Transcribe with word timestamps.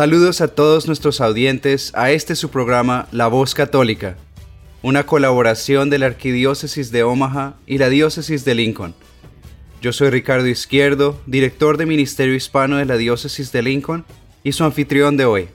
Saludos 0.00 0.40
a 0.40 0.48
todos 0.48 0.86
nuestros 0.86 1.20
audientes 1.20 1.92
a 1.94 2.10
este 2.10 2.34
su 2.34 2.48
programa 2.48 3.06
La 3.12 3.26
Voz 3.26 3.54
Católica, 3.54 4.16
una 4.80 5.04
colaboración 5.04 5.90
de 5.90 5.98
la 5.98 6.06
Arquidiócesis 6.06 6.90
de 6.90 7.02
Omaha 7.02 7.56
y 7.66 7.76
la 7.76 7.90
Diócesis 7.90 8.46
de 8.46 8.54
Lincoln. 8.54 8.94
Yo 9.82 9.92
soy 9.92 10.08
Ricardo 10.08 10.46
Izquierdo, 10.46 11.20
director 11.26 11.76
de 11.76 11.84
Ministerio 11.84 12.34
Hispano 12.34 12.78
de 12.78 12.86
la 12.86 12.96
Diócesis 12.96 13.52
de 13.52 13.60
Lincoln 13.60 14.06
y 14.42 14.52
su 14.52 14.64
anfitrión 14.64 15.18
de 15.18 15.26
hoy. 15.26 15.48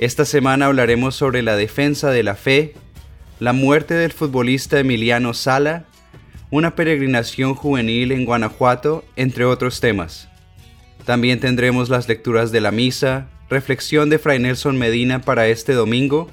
Esta 0.00 0.24
semana 0.24 0.66
hablaremos 0.66 1.14
sobre 1.14 1.42
la 1.42 1.54
defensa 1.54 2.10
de 2.10 2.24
la 2.24 2.34
fe, 2.34 2.74
la 3.38 3.52
muerte 3.52 3.94
del 3.94 4.10
futbolista 4.10 4.80
Emiliano 4.80 5.32
Sala, 5.32 5.84
una 6.50 6.74
peregrinación 6.74 7.54
juvenil 7.54 8.10
en 8.10 8.24
Guanajuato, 8.24 9.04
entre 9.14 9.44
otros 9.44 9.78
temas. 9.78 10.28
También 11.08 11.40
tendremos 11.40 11.88
las 11.88 12.06
lecturas 12.06 12.52
de 12.52 12.60
la 12.60 12.70
misa, 12.70 13.30
reflexión 13.48 14.10
de 14.10 14.18
Fray 14.18 14.40
Nelson 14.40 14.76
Medina 14.76 15.22
para 15.22 15.48
este 15.48 15.72
domingo 15.72 16.28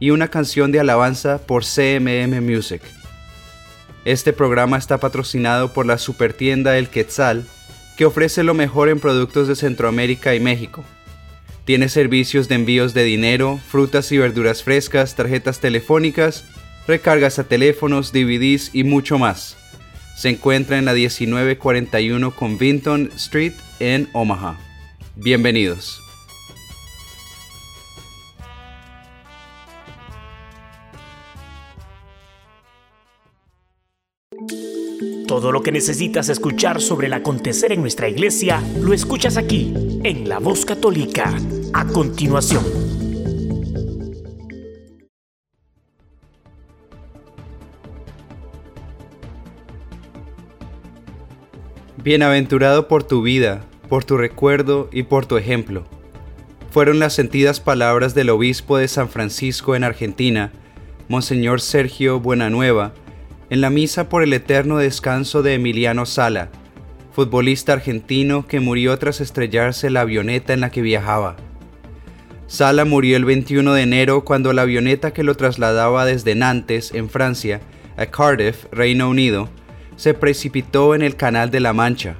y 0.00 0.12
una 0.12 0.28
canción 0.28 0.72
de 0.72 0.80
alabanza 0.80 1.46
por 1.46 1.62
CMM 1.62 2.40
Music. 2.40 2.80
Este 4.06 4.32
programa 4.32 4.78
está 4.78 4.98
patrocinado 4.98 5.74
por 5.74 5.84
la 5.84 5.98
supertienda 5.98 6.78
El 6.78 6.88
Quetzal, 6.88 7.44
que 7.98 8.06
ofrece 8.06 8.44
lo 8.44 8.54
mejor 8.54 8.88
en 8.88 8.98
productos 8.98 9.46
de 9.46 9.56
Centroamérica 9.56 10.34
y 10.34 10.40
México. 10.40 10.86
Tiene 11.66 11.90
servicios 11.90 12.48
de 12.48 12.54
envíos 12.54 12.94
de 12.94 13.04
dinero, 13.04 13.60
frutas 13.68 14.10
y 14.10 14.16
verduras 14.16 14.62
frescas, 14.62 15.16
tarjetas 15.16 15.60
telefónicas, 15.60 16.46
recargas 16.88 17.38
a 17.38 17.44
teléfonos, 17.44 18.10
DVDs 18.10 18.70
y 18.72 18.84
mucho 18.84 19.18
más. 19.18 19.58
Se 20.16 20.28
encuentra 20.28 20.78
en 20.78 20.84
la 20.84 20.94
1941 20.94 22.34
Convinton 22.34 23.10
Street 23.16 23.52
en 23.80 24.08
Omaha. 24.12 24.58
Bienvenidos. 25.16 26.00
Todo 35.26 35.50
lo 35.50 35.62
que 35.62 35.72
necesitas 35.72 36.28
escuchar 36.28 36.80
sobre 36.80 37.08
el 37.08 37.12
acontecer 37.12 37.72
en 37.72 37.80
nuestra 37.80 38.08
iglesia 38.08 38.62
lo 38.80 38.92
escuchas 38.92 39.36
aquí, 39.36 39.74
en 40.04 40.28
La 40.28 40.38
Voz 40.38 40.64
Católica, 40.64 41.34
a 41.72 41.86
continuación. 41.86 43.03
Bienaventurado 52.02 52.88
por 52.88 53.04
tu 53.04 53.22
vida, 53.22 53.62
por 53.88 54.04
tu 54.04 54.16
recuerdo 54.16 54.90
y 54.92 55.04
por 55.04 55.26
tu 55.26 55.36
ejemplo. 55.36 55.84
Fueron 56.70 56.98
las 56.98 57.12
sentidas 57.12 57.60
palabras 57.60 58.14
del 58.14 58.30
obispo 58.30 58.78
de 58.78 58.88
San 58.88 59.08
Francisco 59.08 59.76
en 59.76 59.84
Argentina, 59.84 60.50
Monseñor 61.08 61.60
Sergio 61.60 62.18
Buenanueva, 62.18 62.94
en 63.48 63.60
la 63.60 63.70
misa 63.70 64.08
por 64.08 64.24
el 64.24 64.32
eterno 64.32 64.78
descanso 64.78 65.42
de 65.42 65.54
Emiliano 65.54 66.04
Sala, 66.04 66.48
futbolista 67.12 67.74
argentino 67.74 68.48
que 68.48 68.58
murió 68.58 68.98
tras 68.98 69.20
estrellarse 69.20 69.88
la 69.88 70.00
avioneta 70.00 70.52
en 70.52 70.60
la 70.60 70.70
que 70.70 70.82
viajaba. 70.82 71.36
Sala 72.48 72.84
murió 72.84 73.16
el 73.16 73.24
21 73.24 73.72
de 73.72 73.82
enero 73.82 74.24
cuando 74.24 74.52
la 74.52 74.62
avioneta 74.62 75.12
que 75.12 75.22
lo 75.22 75.36
trasladaba 75.36 76.04
desde 76.04 76.34
Nantes, 76.34 76.92
en 76.92 77.08
Francia, 77.08 77.60
a 77.96 78.06
Cardiff, 78.06 78.64
Reino 78.72 79.08
Unido, 79.08 79.48
se 79.96 80.14
precipitó 80.14 80.94
en 80.94 81.02
el 81.02 81.16
Canal 81.16 81.50
de 81.50 81.60
la 81.60 81.72
Mancha. 81.72 82.16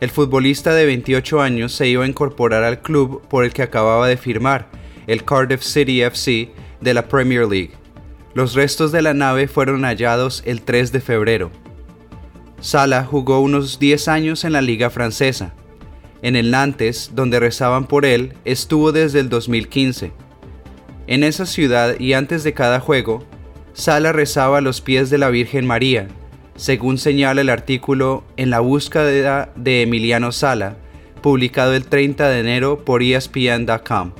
El 0.00 0.10
futbolista 0.10 0.74
de 0.74 0.86
28 0.86 1.40
años 1.40 1.72
se 1.72 1.88
iba 1.88 2.04
a 2.04 2.08
incorporar 2.08 2.64
al 2.64 2.82
club 2.82 3.22
por 3.28 3.44
el 3.44 3.52
que 3.52 3.62
acababa 3.62 4.08
de 4.08 4.16
firmar, 4.16 4.68
el 5.06 5.24
Cardiff 5.24 5.62
City 5.62 6.02
FC 6.02 6.50
de 6.80 6.94
la 6.94 7.08
Premier 7.08 7.46
League. 7.46 7.72
Los 8.34 8.54
restos 8.54 8.90
de 8.90 9.00
la 9.00 9.14
nave 9.14 9.46
fueron 9.46 9.84
hallados 9.84 10.42
el 10.44 10.62
3 10.62 10.92
de 10.92 11.00
febrero. 11.00 11.50
Sala 12.60 13.04
jugó 13.04 13.40
unos 13.40 13.78
10 13.78 14.08
años 14.08 14.44
en 14.44 14.52
la 14.52 14.62
liga 14.62 14.90
francesa. 14.90 15.54
En 16.22 16.34
el 16.34 16.50
Nantes, 16.50 17.12
donde 17.14 17.38
rezaban 17.38 17.86
por 17.86 18.04
él, 18.04 18.32
estuvo 18.44 18.90
desde 18.90 19.20
el 19.20 19.28
2015. 19.28 20.12
En 21.06 21.22
esa 21.22 21.46
ciudad 21.46 22.00
y 22.00 22.14
antes 22.14 22.42
de 22.42 22.54
cada 22.54 22.80
juego, 22.80 23.24
Sala 23.74 24.12
rezaba 24.12 24.58
a 24.58 24.62
los 24.62 24.80
pies 24.80 25.10
de 25.10 25.18
la 25.18 25.28
Virgen 25.28 25.66
María, 25.66 26.08
según 26.56 26.98
señala 26.98 27.40
el 27.40 27.50
artículo 27.50 28.24
En 28.36 28.50
la 28.50 28.60
búsqueda 28.60 29.52
de 29.56 29.82
Emiliano 29.82 30.32
Sala, 30.32 30.76
publicado 31.20 31.74
el 31.74 31.84
30 31.84 32.28
de 32.28 32.40
enero 32.40 32.84
por 32.84 33.02
ESPN.com. 33.02 34.12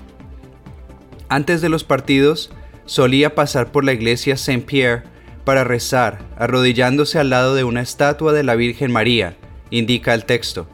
Antes 1.28 1.60
de 1.60 1.68
los 1.68 1.84
partidos, 1.84 2.50
solía 2.86 3.34
pasar 3.34 3.72
por 3.72 3.84
la 3.84 3.92
iglesia 3.92 4.36
Saint 4.36 4.64
Pierre 4.64 5.04
para 5.44 5.64
rezar, 5.64 6.22
arrodillándose 6.36 7.18
al 7.18 7.30
lado 7.30 7.54
de 7.54 7.64
una 7.64 7.82
estatua 7.82 8.32
de 8.32 8.42
la 8.42 8.54
Virgen 8.54 8.90
María, 8.90 9.36
indica 9.70 10.14
el 10.14 10.24
texto. 10.24 10.66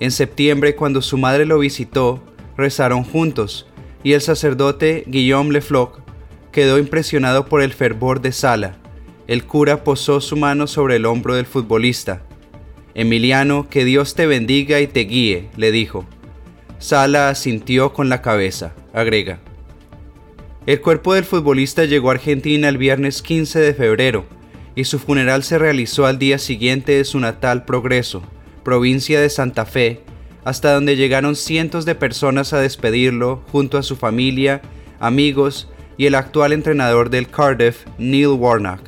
En 0.00 0.10
septiembre, 0.10 0.74
cuando 0.74 1.02
su 1.02 1.16
madre 1.16 1.44
lo 1.44 1.58
visitó, 1.58 2.22
rezaron 2.56 3.04
juntos, 3.04 3.66
y 4.02 4.12
el 4.12 4.20
sacerdote 4.20 5.04
Guillaume 5.06 5.52
Lefloc 5.52 6.00
quedó 6.52 6.78
impresionado 6.78 7.46
por 7.46 7.62
el 7.62 7.72
fervor 7.72 8.20
de 8.20 8.32
Sala 8.32 8.78
el 9.28 9.44
cura 9.44 9.84
posó 9.84 10.22
su 10.22 10.36
mano 10.36 10.66
sobre 10.66 10.96
el 10.96 11.04
hombro 11.04 11.34
del 11.34 11.44
futbolista. 11.44 12.22
Emiliano, 12.94 13.68
que 13.68 13.84
Dios 13.84 14.14
te 14.14 14.26
bendiga 14.26 14.80
y 14.80 14.86
te 14.86 15.00
guíe, 15.00 15.50
le 15.56 15.70
dijo. 15.70 16.06
Sala 16.78 17.28
asintió 17.28 17.92
con 17.92 18.08
la 18.08 18.22
cabeza, 18.22 18.74
agrega. 18.94 19.38
El 20.66 20.80
cuerpo 20.80 21.12
del 21.12 21.24
futbolista 21.24 21.84
llegó 21.84 22.08
a 22.08 22.14
Argentina 22.14 22.68
el 22.68 22.78
viernes 22.78 23.20
15 23.22 23.60
de 23.60 23.74
febrero 23.74 24.24
y 24.74 24.84
su 24.84 24.98
funeral 24.98 25.42
se 25.42 25.58
realizó 25.58 26.06
al 26.06 26.18
día 26.18 26.38
siguiente 26.38 26.92
de 26.92 27.04
su 27.04 27.20
natal 27.20 27.66
Progreso, 27.66 28.22
provincia 28.64 29.20
de 29.20 29.28
Santa 29.28 29.66
Fe, 29.66 30.00
hasta 30.44 30.72
donde 30.72 30.96
llegaron 30.96 31.36
cientos 31.36 31.84
de 31.84 31.94
personas 31.94 32.54
a 32.54 32.60
despedirlo 32.60 33.42
junto 33.52 33.76
a 33.76 33.82
su 33.82 33.96
familia, 33.96 34.62
amigos 35.00 35.68
y 35.98 36.06
el 36.06 36.14
actual 36.14 36.52
entrenador 36.52 37.10
del 37.10 37.28
Cardiff, 37.28 37.84
Neil 37.98 38.28
Warnock. 38.28 38.87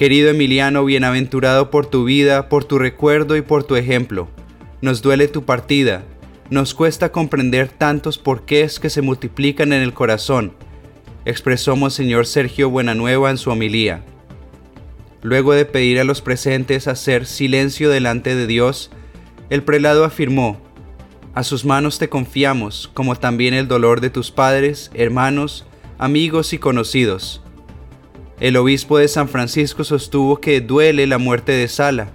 Querido 0.00 0.30
Emiliano, 0.30 0.82
bienaventurado 0.86 1.68
por 1.68 1.84
tu 1.84 2.04
vida, 2.04 2.48
por 2.48 2.64
tu 2.64 2.78
recuerdo 2.78 3.36
y 3.36 3.42
por 3.42 3.64
tu 3.64 3.76
ejemplo. 3.76 4.30
Nos 4.80 5.02
duele 5.02 5.28
tu 5.28 5.44
partida, 5.44 6.04
nos 6.48 6.72
cuesta 6.72 7.12
comprender 7.12 7.68
tantos 7.68 8.16
porqués 8.16 8.80
que 8.80 8.88
se 8.88 9.02
multiplican 9.02 9.74
en 9.74 9.82
el 9.82 9.92
corazón, 9.92 10.54
expresó 11.26 11.76
Monseñor 11.76 12.24
Sergio 12.24 12.70
Buenanueva 12.70 13.30
en 13.30 13.36
su 13.36 13.50
homilía. 13.50 14.02
Luego 15.20 15.52
de 15.52 15.66
pedir 15.66 16.00
a 16.00 16.04
los 16.04 16.22
presentes 16.22 16.88
hacer 16.88 17.26
silencio 17.26 17.90
delante 17.90 18.34
de 18.34 18.46
Dios, 18.46 18.90
el 19.50 19.62
prelado 19.62 20.06
afirmó, 20.06 20.62
A 21.34 21.42
sus 21.42 21.66
manos 21.66 21.98
te 21.98 22.08
confiamos, 22.08 22.90
como 22.94 23.16
también 23.16 23.52
el 23.52 23.68
dolor 23.68 24.00
de 24.00 24.08
tus 24.08 24.30
padres, 24.30 24.90
hermanos, 24.94 25.66
amigos 25.98 26.54
y 26.54 26.58
conocidos. 26.58 27.42
El 28.40 28.56
obispo 28.56 28.96
de 28.96 29.06
San 29.06 29.28
Francisco 29.28 29.84
sostuvo 29.84 30.40
que 30.40 30.62
duele 30.62 31.06
la 31.06 31.18
muerte 31.18 31.52
de 31.52 31.68
Sala, 31.68 32.08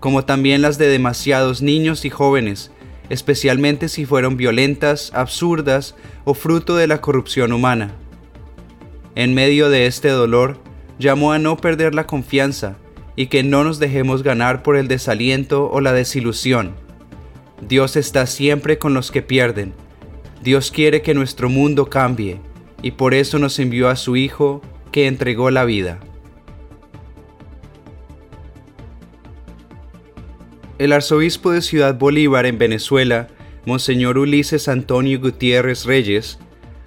como 0.00 0.24
también 0.24 0.62
las 0.62 0.78
de 0.78 0.88
demasiados 0.88 1.60
niños 1.60 2.06
y 2.06 2.10
jóvenes, 2.10 2.70
especialmente 3.10 3.90
si 3.90 4.06
fueron 4.06 4.38
violentas, 4.38 5.12
absurdas 5.14 5.94
o 6.24 6.32
fruto 6.32 6.74
de 6.76 6.86
la 6.86 7.02
corrupción 7.02 7.52
humana. 7.52 7.92
En 9.14 9.34
medio 9.34 9.68
de 9.68 9.86
este 9.86 10.08
dolor, 10.08 10.58
llamó 10.98 11.32
a 11.32 11.38
no 11.38 11.58
perder 11.58 11.94
la 11.94 12.06
confianza 12.06 12.78
y 13.14 13.26
que 13.26 13.42
no 13.42 13.62
nos 13.62 13.78
dejemos 13.78 14.22
ganar 14.22 14.62
por 14.62 14.74
el 14.76 14.88
desaliento 14.88 15.70
o 15.70 15.82
la 15.82 15.92
desilusión. 15.92 16.76
Dios 17.60 17.96
está 17.96 18.26
siempre 18.26 18.78
con 18.78 18.94
los 18.94 19.10
que 19.10 19.20
pierden. 19.20 19.74
Dios 20.42 20.70
quiere 20.70 21.02
que 21.02 21.12
nuestro 21.12 21.50
mundo 21.50 21.90
cambie 21.90 22.40
y 22.80 22.92
por 22.92 23.12
eso 23.12 23.38
nos 23.38 23.58
envió 23.58 23.88
a 23.88 23.96
su 23.96 24.16
Hijo 24.16 24.62
que 24.90 25.06
entregó 25.06 25.50
la 25.50 25.64
vida. 25.64 26.00
El 30.78 30.92
arzobispo 30.92 31.50
de 31.50 31.60
Ciudad 31.60 31.98
Bolívar 31.98 32.46
en 32.46 32.58
Venezuela, 32.58 33.28
Monseñor 33.64 34.16
Ulises 34.16 34.68
Antonio 34.68 35.20
Gutiérrez 35.20 35.84
Reyes, 35.84 36.38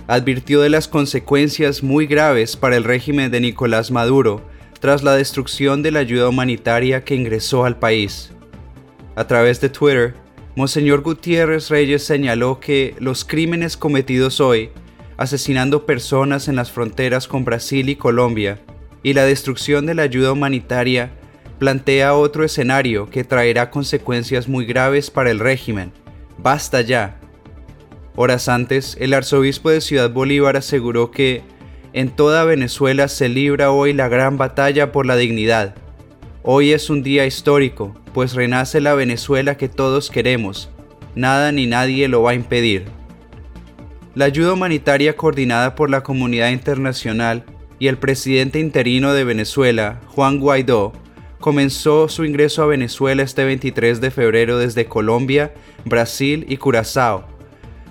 advirtió 0.07 0.61
de 0.61 0.69
las 0.69 0.87
consecuencias 0.87 1.83
muy 1.83 2.05
graves 2.07 2.55
para 2.55 2.77
el 2.77 2.83
régimen 2.83 3.31
de 3.31 3.41
Nicolás 3.41 3.91
Maduro 3.91 4.41
tras 4.79 5.03
la 5.03 5.15
destrucción 5.15 5.83
de 5.83 5.91
la 5.91 5.99
ayuda 5.99 6.27
humanitaria 6.27 7.03
que 7.03 7.15
ingresó 7.15 7.65
al 7.65 7.77
país. 7.77 8.31
A 9.15 9.27
través 9.27 9.61
de 9.61 9.69
Twitter, 9.69 10.15
Monseñor 10.55 11.01
Gutiérrez 11.01 11.69
Reyes 11.69 12.03
señaló 12.03 12.59
que 12.59 12.95
los 12.99 13.23
crímenes 13.23 13.77
cometidos 13.77 14.41
hoy, 14.41 14.71
asesinando 15.21 15.85
personas 15.85 16.47
en 16.47 16.55
las 16.55 16.71
fronteras 16.71 17.27
con 17.27 17.45
Brasil 17.45 17.89
y 17.89 17.95
Colombia, 17.95 18.59
y 19.03 19.13
la 19.13 19.23
destrucción 19.23 19.85
de 19.85 19.93
la 19.93 20.01
ayuda 20.01 20.31
humanitaria 20.31 21.11
plantea 21.59 22.15
otro 22.15 22.43
escenario 22.43 23.07
que 23.07 23.23
traerá 23.23 23.69
consecuencias 23.69 24.47
muy 24.47 24.65
graves 24.65 25.11
para 25.11 25.29
el 25.29 25.37
régimen. 25.37 25.91
Basta 26.39 26.81
ya. 26.81 27.19
Horas 28.15 28.49
antes, 28.49 28.97
el 28.99 29.13
arzobispo 29.13 29.69
de 29.69 29.81
Ciudad 29.81 30.09
Bolívar 30.09 30.57
aseguró 30.57 31.11
que 31.11 31.43
en 31.93 32.09
toda 32.09 32.43
Venezuela 32.43 33.07
se 33.07 33.29
libra 33.29 33.69
hoy 33.69 33.93
la 33.93 34.07
gran 34.07 34.39
batalla 34.39 34.91
por 34.91 35.05
la 35.05 35.17
dignidad. 35.17 35.75
Hoy 36.41 36.71
es 36.71 36.89
un 36.89 37.03
día 37.03 37.27
histórico, 37.27 37.95
pues 38.15 38.33
renace 38.33 38.81
la 38.81 38.95
Venezuela 38.95 39.55
que 39.55 39.69
todos 39.69 40.09
queremos. 40.09 40.71
Nada 41.13 41.51
ni 41.51 41.67
nadie 41.67 42.07
lo 42.07 42.23
va 42.23 42.31
a 42.31 42.33
impedir. 42.33 42.85
La 44.13 44.25
ayuda 44.25 44.51
humanitaria 44.51 45.15
coordinada 45.15 45.73
por 45.73 45.89
la 45.89 46.03
comunidad 46.03 46.49
internacional 46.49 47.45
y 47.79 47.87
el 47.87 47.97
presidente 47.97 48.59
interino 48.59 49.13
de 49.13 49.23
Venezuela, 49.23 50.01
Juan 50.07 50.37
Guaidó, 50.39 50.91
comenzó 51.39 52.09
su 52.09 52.25
ingreso 52.25 52.61
a 52.61 52.65
Venezuela 52.65 53.23
este 53.23 53.45
23 53.45 54.01
de 54.01 54.11
febrero 54.11 54.57
desde 54.57 54.85
Colombia, 54.85 55.53
Brasil 55.85 56.45
y 56.49 56.57
Curazao. 56.57 57.23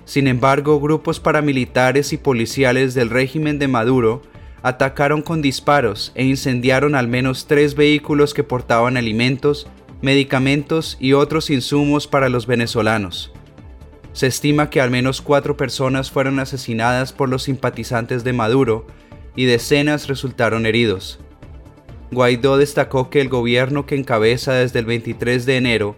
Sin 0.05 0.27
embargo, 0.27 0.79
grupos 0.79 1.19
paramilitares 1.19 2.13
y 2.13 2.17
policiales 2.17 2.93
del 2.93 3.09
régimen 3.09 3.57
de 3.57 3.67
Maduro 3.67 4.21
atacaron 4.61 5.23
con 5.23 5.41
disparos 5.41 6.11
e 6.13 6.23
incendiaron 6.23 6.93
al 6.93 7.07
menos 7.07 7.47
tres 7.47 7.73
vehículos 7.73 8.35
que 8.35 8.43
portaban 8.43 8.95
alimentos, 8.95 9.67
medicamentos 10.03 10.97
y 10.99 11.13
otros 11.13 11.49
insumos 11.49 12.05
para 12.05 12.29
los 12.29 12.45
venezolanos. 12.45 13.30
Se 14.13 14.27
estima 14.27 14.69
que 14.69 14.81
al 14.81 14.91
menos 14.91 15.21
cuatro 15.21 15.55
personas 15.55 16.11
fueron 16.11 16.39
asesinadas 16.39 17.13
por 17.13 17.29
los 17.29 17.43
simpatizantes 17.43 18.23
de 18.23 18.33
Maduro 18.33 18.85
y 19.35 19.45
decenas 19.45 20.07
resultaron 20.07 20.65
heridos. 20.65 21.19
Guaidó 22.11 22.57
destacó 22.57 23.09
que 23.09 23.21
el 23.21 23.29
gobierno 23.29 23.85
que 23.85 23.95
encabeza 23.95 24.53
desde 24.53 24.79
el 24.79 24.85
23 24.85 25.45
de 25.45 25.55
enero, 25.55 25.95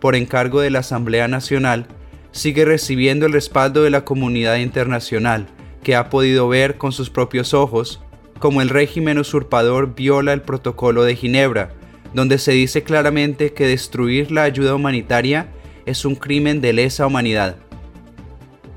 por 0.00 0.14
encargo 0.14 0.60
de 0.60 0.70
la 0.70 0.78
Asamblea 0.78 1.26
Nacional, 1.26 1.88
sigue 2.30 2.64
recibiendo 2.64 3.26
el 3.26 3.32
respaldo 3.32 3.82
de 3.82 3.90
la 3.90 4.04
comunidad 4.04 4.56
internacional, 4.56 5.48
que 5.82 5.96
ha 5.96 6.08
podido 6.08 6.48
ver 6.48 6.76
con 6.76 6.92
sus 6.92 7.10
propios 7.10 7.52
ojos 7.52 8.00
cómo 8.38 8.62
el 8.62 8.68
régimen 8.68 9.18
usurpador 9.18 9.94
viola 9.96 10.32
el 10.32 10.42
protocolo 10.42 11.02
de 11.02 11.16
Ginebra, 11.16 11.70
donde 12.14 12.38
se 12.38 12.52
dice 12.52 12.84
claramente 12.84 13.52
que 13.52 13.66
destruir 13.66 14.30
la 14.30 14.44
ayuda 14.44 14.74
humanitaria 14.74 15.48
es 15.86 16.04
un 16.04 16.16
crimen 16.16 16.60
de 16.60 16.72
lesa 16.72 17.06
humanidad. 17.06 17.56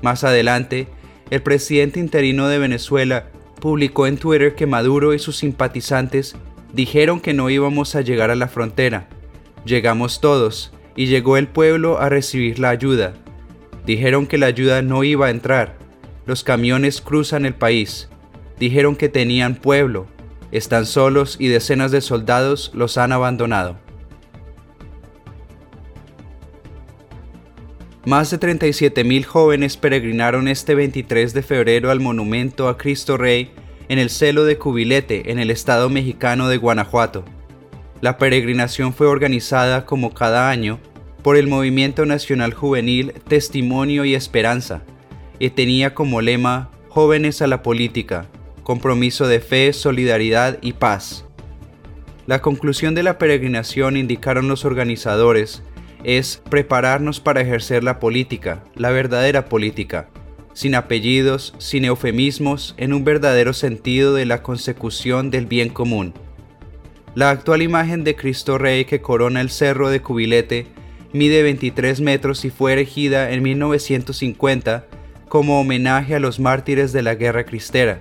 Más 0.00 0.24
adelante, 0.24 0.88
el 1.30 1.42
presidente 1.42 2.00
interino 2.00 2.48
de 2.48 2.58
Venezuela 2.58 3.26
publicó 3.60 4.06
en 4.06 4.16
Twitter 4.16 4.54
que 4.54 4.66
Maduro 4.66 5.12
y 5.12 5.18
sus 5.18 5.36
simpatizantes 5.36 6.34
dijeron 6.72 7.20
que 7.20 7.34
no 7.34 7.50
íbamos 7.50 7.94
a 7.94 8.00
llegar 8.00 8.30
a 8.30 8.36
la 8.36 8.48
frontera. 8.48 9.08
Llegamos 9.64 10.20
todos 10.20 10.72
y 10.96 11.06
llegó 11.06 11.36
el 11.36 11.48
pueblo 11.48 12.00
a 12.00 12.08
recibir 12.08 12.58
la 12.58 12.70
ayuda. 12.70 13.14
Dijeron 13.84 14.26
que 14.26 14.38
la 14.38 14.46
ayuda 14.46 14.82
no 14.82 15.04
iba 15.04 15.26
a 15.26 15.30
entrar. 15.30 15.76
Los 16.26 16.44
camiones 16.44 17.00
cruzan 17.00 17.44
el 17.44 17.54
país. 17.54 18.08
Dijeron 18.58 18.96
que 18.96 19.08
tenían 19.08 19.54
pueblo. 19.54 20.06
Están 20.52 20.86
solos 20.86 21.36
y 21.38 21.48
decenas 21.48 21.90
de 21.92 22.00
soldados 22.00 22.72
los 22.74 22.98
han 22.98 23.12
abandonado. 23.12 23.78
Más 28.10 28.28
de 28.32 28.40
37.000 28.40 29.24
jóvenes 29.24 29.76
peregrinaron 29.76 30.48
este 30.48 30.74
23 30.74 31.32
de 31.32 31.42
febrero 31.44 31.92
al 31.92 32.00
monumento 32.00 32.66
a 32.66 32.76
Cristo 32.76 33.16
Rey 33.16 33.52
en 33.88 34.00
el 34.00 34.10
celo 34.10 34.42
de 34.42 34.58
Cubilete, 34.58 35.30
en 35.30 35.38
el 35.38 35.48
estado 35.48 35.88
mexicano 35.88 36.48
de 36.48 36.56
Guanajuato. 36.56 37.24
La 38.00 38.18
peregrinación 38.18 38.94
fue 38.94 39.06
organizada 39.06 39.86
como 39.86 40.12
cada 40.12 40.50
año 40.50 40.80
por 41.22 41.36
el 41.36 41.46
Movimiento 41.46 42.04
Nacional 42.04 42.52
Juvenil 42.52 43.12
Testimonio 43.28 44.04
y 44.04 44.16
Esperanza 44.16 44.82
y 45.38 45.50
tenía 45.50 45.94
como 45.94 46.20
lema 46.20 46.72
Jóvenes 46.88 47.42
a 47.42 47.46
la 47.46 47.62
Política, 47.62 48.26
compromiso 48.64 49.28
de 49.28 49.38
fe, 49.38 49.72
solidaridad 49.72 50.58
y 50.62 50.72
paz. 50.72 51.26
La 52.26 52.42
conclusión 52.42 52.96
de 52.96 53.04
la 53.04 53.18
peregrinación, 53.18 53.96
indicaron 53.96 54.48
los 54.48 54.64
organizadores, 54.64 55.62
es 56.04 56.42
prepararnos 56.48 57.20
para 57.20 57.40
ejercer 57.40 57.84
la 57.84 57.98
política, 57.98 58.64
la 58.74 58.90
verdadera 58.90 59.46
política, 59.46 60.08
sin 60.52 60.74
apellidos, 60.74 61.54
sin 61.58 61.84
eufemismos, 61.84 62.74
en 62.76 62.92
un 62.92 63.04
verdadero 63.04 63.52
sentido 63.52 64.14
de 64.14 64.26
la 64.26 64.42
consecución 64.42 65.30
del 65.30 65.46
bien 65.46 65.68
común. 65.68 66.14
La 67.14 67.30
actual 67.30 67.62
imagen 67.62 68.04
de 68.04 68.14
Cristo 68.14 68.56
Rey 68.58 68.84
que 68.84 69.00
corona 69.00 69.40
el 69.40 69.50
cerro 69.50 69.90
de 69.90 70.00
Cubilete 70.00 70.66
mide 71.12 71.42
23 71.42 72.00
metros 72.00 72.44
y 72.44 72.50
fue 72.50 72.72
erigida 72.72 73.32
en 73.32 73.42
1950 73.42 74.86
como 75.28 75.60
homenaje 75.60 76.14
a 76.14 76.20
los 76.20 76.40
mártires 76.40 76.92
de 76.92 77.02
la 77.02 77.14
guerra 77.14 77.44
cristera. 77.44 78.00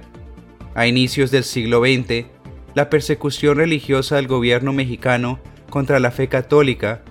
A 0.75 0.87
inicios 0.87 1.31
del 1.31 1.43
siglo 1.43 1.81
XX, 1.81 2.25
la 2.75 2.89
persecución 2.89 3.57
religiosa 3.57 4.17
del 4.17 4.27
gobierno 4.27 4.73
mexicano 4.73 5.39
contra 5.69 5.99
la 5.99 6.11
fe 6.11 6.27
católica 6.27 7.03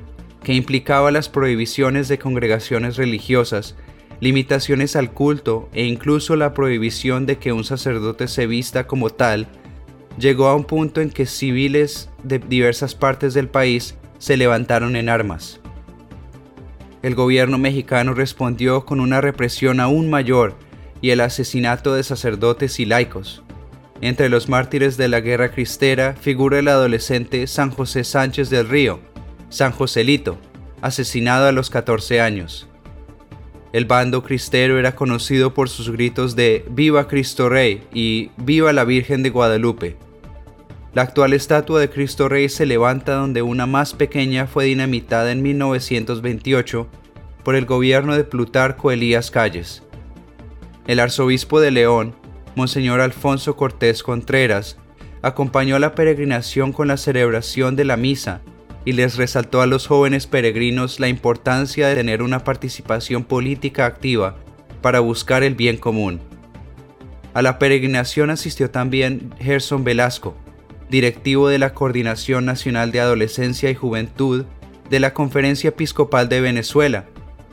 que 0.43 0.55
implicaba 0.55 1.11
las 1.11 1.29
prohibiciones 1.29 2.08
de 2.08 2.19
congregaciones 2.19 2.96
religiosas, 2.96 3.76
limitaciones 4.20 4.96
al 4.96 5.12
culto 5.12 5.69
e 5.73 5.85
incluso 5.85 6.37
la 6.37 6.55
prohibición 6.55 7.26
de 7.26 7.38
que 7.38 7.52
un 7.52 7.64
sacerdote 7.64 8.29
se 8.29 8.46
vista 8.46 8.87
como 8.87 9.11
tal, 9.11 9.49
llegó 10.19 10.49
a 10.49 10.55
un 10.55 10.64
punto 10.64 11.00
en 11.00 11.11
que 11.11 11.26
civiles 11.26 12.11
de 12.23 12.38
diversas 12.38 12.94
partes 12.94 13.35
del 13.35 13.49
país 13.49 13.96
se 14.19 14.37
levantaron 14.37 14.96
en 14.96 15.08
armas. 15.08 15.61
El 17.02 17.14
gobierno 17.14 17.58
mexicano 17.58 18.12
respondió 18.12 18.85
con 18.85 18.99
una 18.99 19.20
represión 19.20 19.79
aún 19.79 20.11
mayor 20.11 20.56
y 21.00 21.11
el 21.11 21.21
asesinato 21.21 21.95
de 21.95 22.02
sacerdotes 22.02 22.80
y 22.80 22.87
laicos. 22.87 23.45
Entre 24.00 24.28
los 24.28 24.49
mártires 24.49 24.97
de 24.97 25.09
la 25.09 25.21
guerra 25.21 25.52
cristera 25.52 26.14
figura 26.21 26.59
el 26.59 26.68
adolescente 26.68 27.47
San 27.47 27.71
José 27.71 28.02
Sánchez 28.02 28.50
del 28.50 28.68
Río, 28.68 29.00
San 29.50 29.73
Joselito, 29.73 30.38
asesinado 30.83 31.47
a 31.47 31.52
los 31.52 31.71
14 31.71 32.21
años. 32.21 32.69
El 33.73 33.87
bando 33.87 34.23
cristero 34.23 34.78
era 34.78 34.95
conocido 34.95 35.55
por 35.55 35.69
sus 35.69 35.90
gritos 35.90 36.37
de 36.37 36.64
Viva 36.71 37.09
Cristo 37.09 37.49
Rey 37.49 37.83
y 37.93 38.31
Viva 38.37 38.73
la 38.73 38.85
Virgen 38.85 39.23
de 39.23 39.31
Guadalupe. 39.31 39.97
La 40.95 41.02
actual 41.02 41.33
estatua 41.33 41.81
de 41.81 41.90
Cristo 41.90 42.28
Rey 42.28 42.49
se 42.49 42.67
levanta 42.67 43.14
donde 43.14 43.43
una 43.43 43.67
más 43.67 43.95
pequeña 43.95 44.47
fue 44.47 44.64
dinamitada 44.64 45.33
en 45.33 45.43
1928 45.43 46.88
por 47.43 47.55
el 47.57 47.67
gobierno 47.67 48.17
de 48.17 48.25
Plutarco 48.25 48.90
Elías 48.90 49.31
Calles. 49.31 49.83
El 50.87 51.00
arzobispo 51.00 51.61
de 51.61 51.71
León, 51.71 52.14
Monseñor 52.55 53.00
Alfonso 53.00 53.57
Cortés 53.57 54.02
Contreras, 54.02 54.78
acompañó 55.23 55.78
la 55.78 55.95
peregrinación 55.95 56.73
con 56.73 56.88
la 56.88 56.97
celebración 56.97 57.76
de 57.76 57.85
la 57.85 57.97
misa 57.97 58.40
y 58.88 58.92
les 58.92 59.18
resaltó 59.18 59.61
a 59.61 59.66
los 59.66 59.87
jóvenes 59.87 60.26
peregrinos 60.26 60.99
la 60.99 61.09
importancia 61.09 61.88
de 61.88 61.95
tener 61.95 62.23
una 62.23 62.42
participación 62.42 63.23
política 63.23 63.85
activa 63.85 64.37
para 64.80 65.00
buscar 65.00 65.42
el 65.42 65.54
bien 65.54 65.76
común. 65.76 66.23
A 67.35 67.42
la 67.42 67.59
peregrinación 67.59 68.30
asistió 68.30 68.71
también 68.71 69.35
Gerson 69.38 69.85
Velasco, 69.85 70.38
directivo 70.88 71.50
de 71.50 71.59
la 71.59 71.75
Coordinación 71.75 72.47
Nacional 72.47 72.90
de 72.90 73.00
Adolescencia 73.00 73.68
y 73.71 73.75
Juventud 73.75 74.47
de 74.88 75.00
la 75.00 75.12
Conferencia 75.12 75.68
Episcopal 75.68 76.30
de 76.30 76.40
Venezuela, 76.40 77.04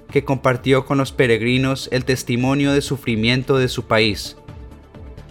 que 0.09 0.23
compartió 0.23 0.85
con 0.85 0.99
los 0.99 1.11
peregrinos 1.11 1.89
el 1.91 2.05
testimonio 2.05 2.71
de 2.71 2.79
sufrimiento 2.79 3.57
de 3.57 3.67
su 3.67 3.87
país. 3.87 4.37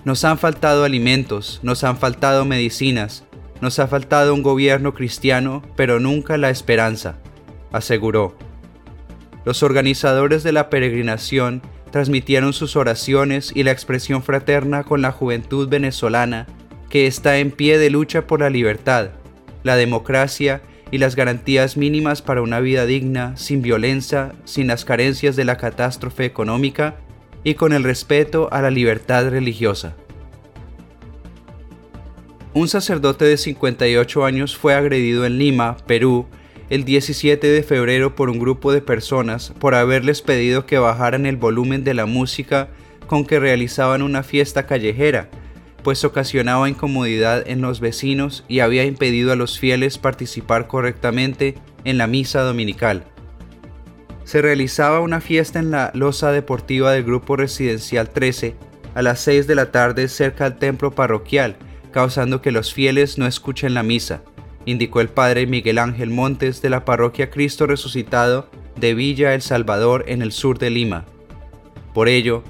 Nos 0.05 0.23
han 0.27 0.37
faltado 0.37 0.85
alimentos, 0.85 1.61
nos 1.63 1.83
han 1.83 1.97
faltado 1.97 2.45
medicinas, 2.45 3.24
nos 3.61 3.79
ha 3.79 3.87
faltado 3.87 4.35
un 4.35 4.43
gobierno 4.43 4.95
cristiano, 4.95 5.63
pero 5.77 6.01
nunca 6.01 6.37
la 6.37 6.51
esperanza, 6.51 7.19
aseguró. 7.73 8.37
Los 9.45 9.63
organizadores 9.63 10.43
de 10.43 10.53
la 10.53 10.71
peregrinación 10.71 11.63
transmitieron 11.91 12.53
sus 12.53 12.77
oraciones 12.77 13.53
y 13.55 13.63
la 13.63 13.71
expresión 13.71 14.23
fraterna 14.23 14.85
con 14.85 15.03
la 15.03 15.13
juventud 15.13 15.69
venezolana 15.69 16.47
que 16.89 17.07
está 17.07 17.39
en 17.39 17.51
pie 17.51 17.79
de 17.79 17.91
lucha 17.91 18.27
por 18.27 18.41
la 18.41 18.51
libertad, 18.51 19.11
la 19.63 19.77
democracia 19.77 20.63
y 20.91 20.99
las 20.99 21.17
garantías 21.17 21.77
mínimas 21.77 22.23
para 22.23 22.43
una 22.43 22.61
vida 22.61 22.87
digna, 22.87 23.37
sin 23.37 23.63
violencia, 23.63 24.33
sin 24.45 24.67
las 24.67 24.85
carencias 24.85 25.37
de 25.37 25.45
la 25.45 25.57
catástrofe 25.57 26.25
económica 26.25 26.97
y 27.43 27.55
con 27.55 27.73
el 27.73 27.85
respeto 27.85 28.49
a 28.53 28.63
la 28.63 28.71
libertad 28.71 29.29
religiosa. 29.29 29.97
Un 32.55 32.69
sacerdote 32.69 33.25
de 33.25 33.37
58 33.37 34.25
años 34.25 34.57
fue 34.57 34.75
agredido 34.75 35.27
en 35.27 35.39
Lima, 35.39 35.77
Perú, 35.89 36.27
el 36.71 36.85
17 36.85 37.45
de 37.49 37.65
febrero 37.65 38.15
por 38.15 38.31
un 38.31 38.39
grupo 38.39 38.73
de 38.73 38.81
personas 38.81 39.53
por 39.59 39.75
haberles 39.75 40.23
pedido 40.23 40.65
que 40.65 40.79
bajaran 40.79 41.27
el 41.27 41.37
volumen 41.37 41.83
de 41.83 41.95
la 41.95 42.07
música 42.07 42.69
con 43.09 43.27
que 43.27 43.41
realizaban 43.41 44.03
una 44.03 44.23
fiesta 44.23 44.67
callejera, 44.67 45.29
pues 45.83 46.05
ocasionaba 46.05 46.69
incomodidad 46.69 47.43
en 47.49 47.61
los 47.61 47.81
vecinos 47.81 48.45
y 48.47 48.61
había 48.61 48.85
impedido 48.85 49.33
a 49.33 49.37
los 49.37 49.59
fieles 49.59 49.99
participar 49.99 50.69
correctamente 50.69 51.57
en 51.83 51.99
la 51.99 52.07
misa 52.07 52.43
dominical. 52.43 53.03
Se 54.23 54.41
realizaba 54.41 55.01
una 55.01 55.21
fiesta 55.21 55.59
en 55.59 55.73
la 55.73 55.91
losa 55.93 56.31
deportiva 56.31 56.93
del 56.93 57.03
Grupo 57.03 57.35
Residencial 57.35 58.11
13 58.11 58.55
a 58.95 59.03
las 59.03 59.19
6 59.23 59.49
de 59.49 59.57
la 59.57 59.73
tarde 59.73 60.07
cerca 60.07 60.49
del 60.49 60.61
templo 60.61 60.93
parroquial, 60.93 61.57
causando 61.95 62.43
que 62.43 62.51
los 62.51 62.75
fieles 62.75 63.19
no 63.19 63.27
escuchen 63.29 63.73
la 63.73 63.85
misa, 63.85 64.25
indicó 64.65 65.01
el 65.01 65.09
padre 65.09 65.47
Miguel 65.47 65.79
Ángel 65.79 66.11
Montes 66.11 66.61
de 66.61 66.69
la 66.69 66.85
parroquia 66.85 67.31
Cristo 67.31 67.69
Resucitado 67.69 68.51
de 68.75 68.95
Villa 68.95 69.33
El 69.33 69.43
Salvador 69.43 70.05
en 70.09 70.21
el 70.21 70.33
sur 70.33 70.59
de 70.59 70.71
Lima. 70.71 71.05
Por 71.93 72.09
ello, 72.09 72.43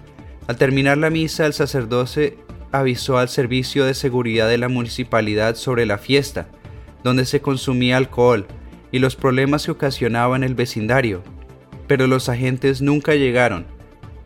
al 0.46 0.56
terminar 0.56 0.96
la 0.96 1.10
misa, 1.10 1.44
el 1.44 1.52
sacerdote 1.52 2.38
avisó 2.72 3.18
al 3.18 3.28
servicio 3.28 3.84
de 3.84 3.92
seguridad 3.92 4.48
de 4.48 4.56
la 4.56 4.70
municipalidad 4.70 5.56
sobre 5.56 5.84
la 5.84 5.98
fiesta, 5.98 6.48
donde 7.02 7.26
se 7.26 7.42
consumía 7.42 7.98
alcohol 7.98 8.46
y 8.92 8.98
los 8.98 9.14
problemas 9.14 9.66
que 9.66 9.72
ocasionaba 9.72 10.36
en 10.36 10.44
el 10.44 10.54
vecindario, 10.54 11.22
pero 11.86 12.06
los 12.06 12.30
agentes 12.30 12.80
nunca 12.80 13.14
llegaron, 13.14 13.66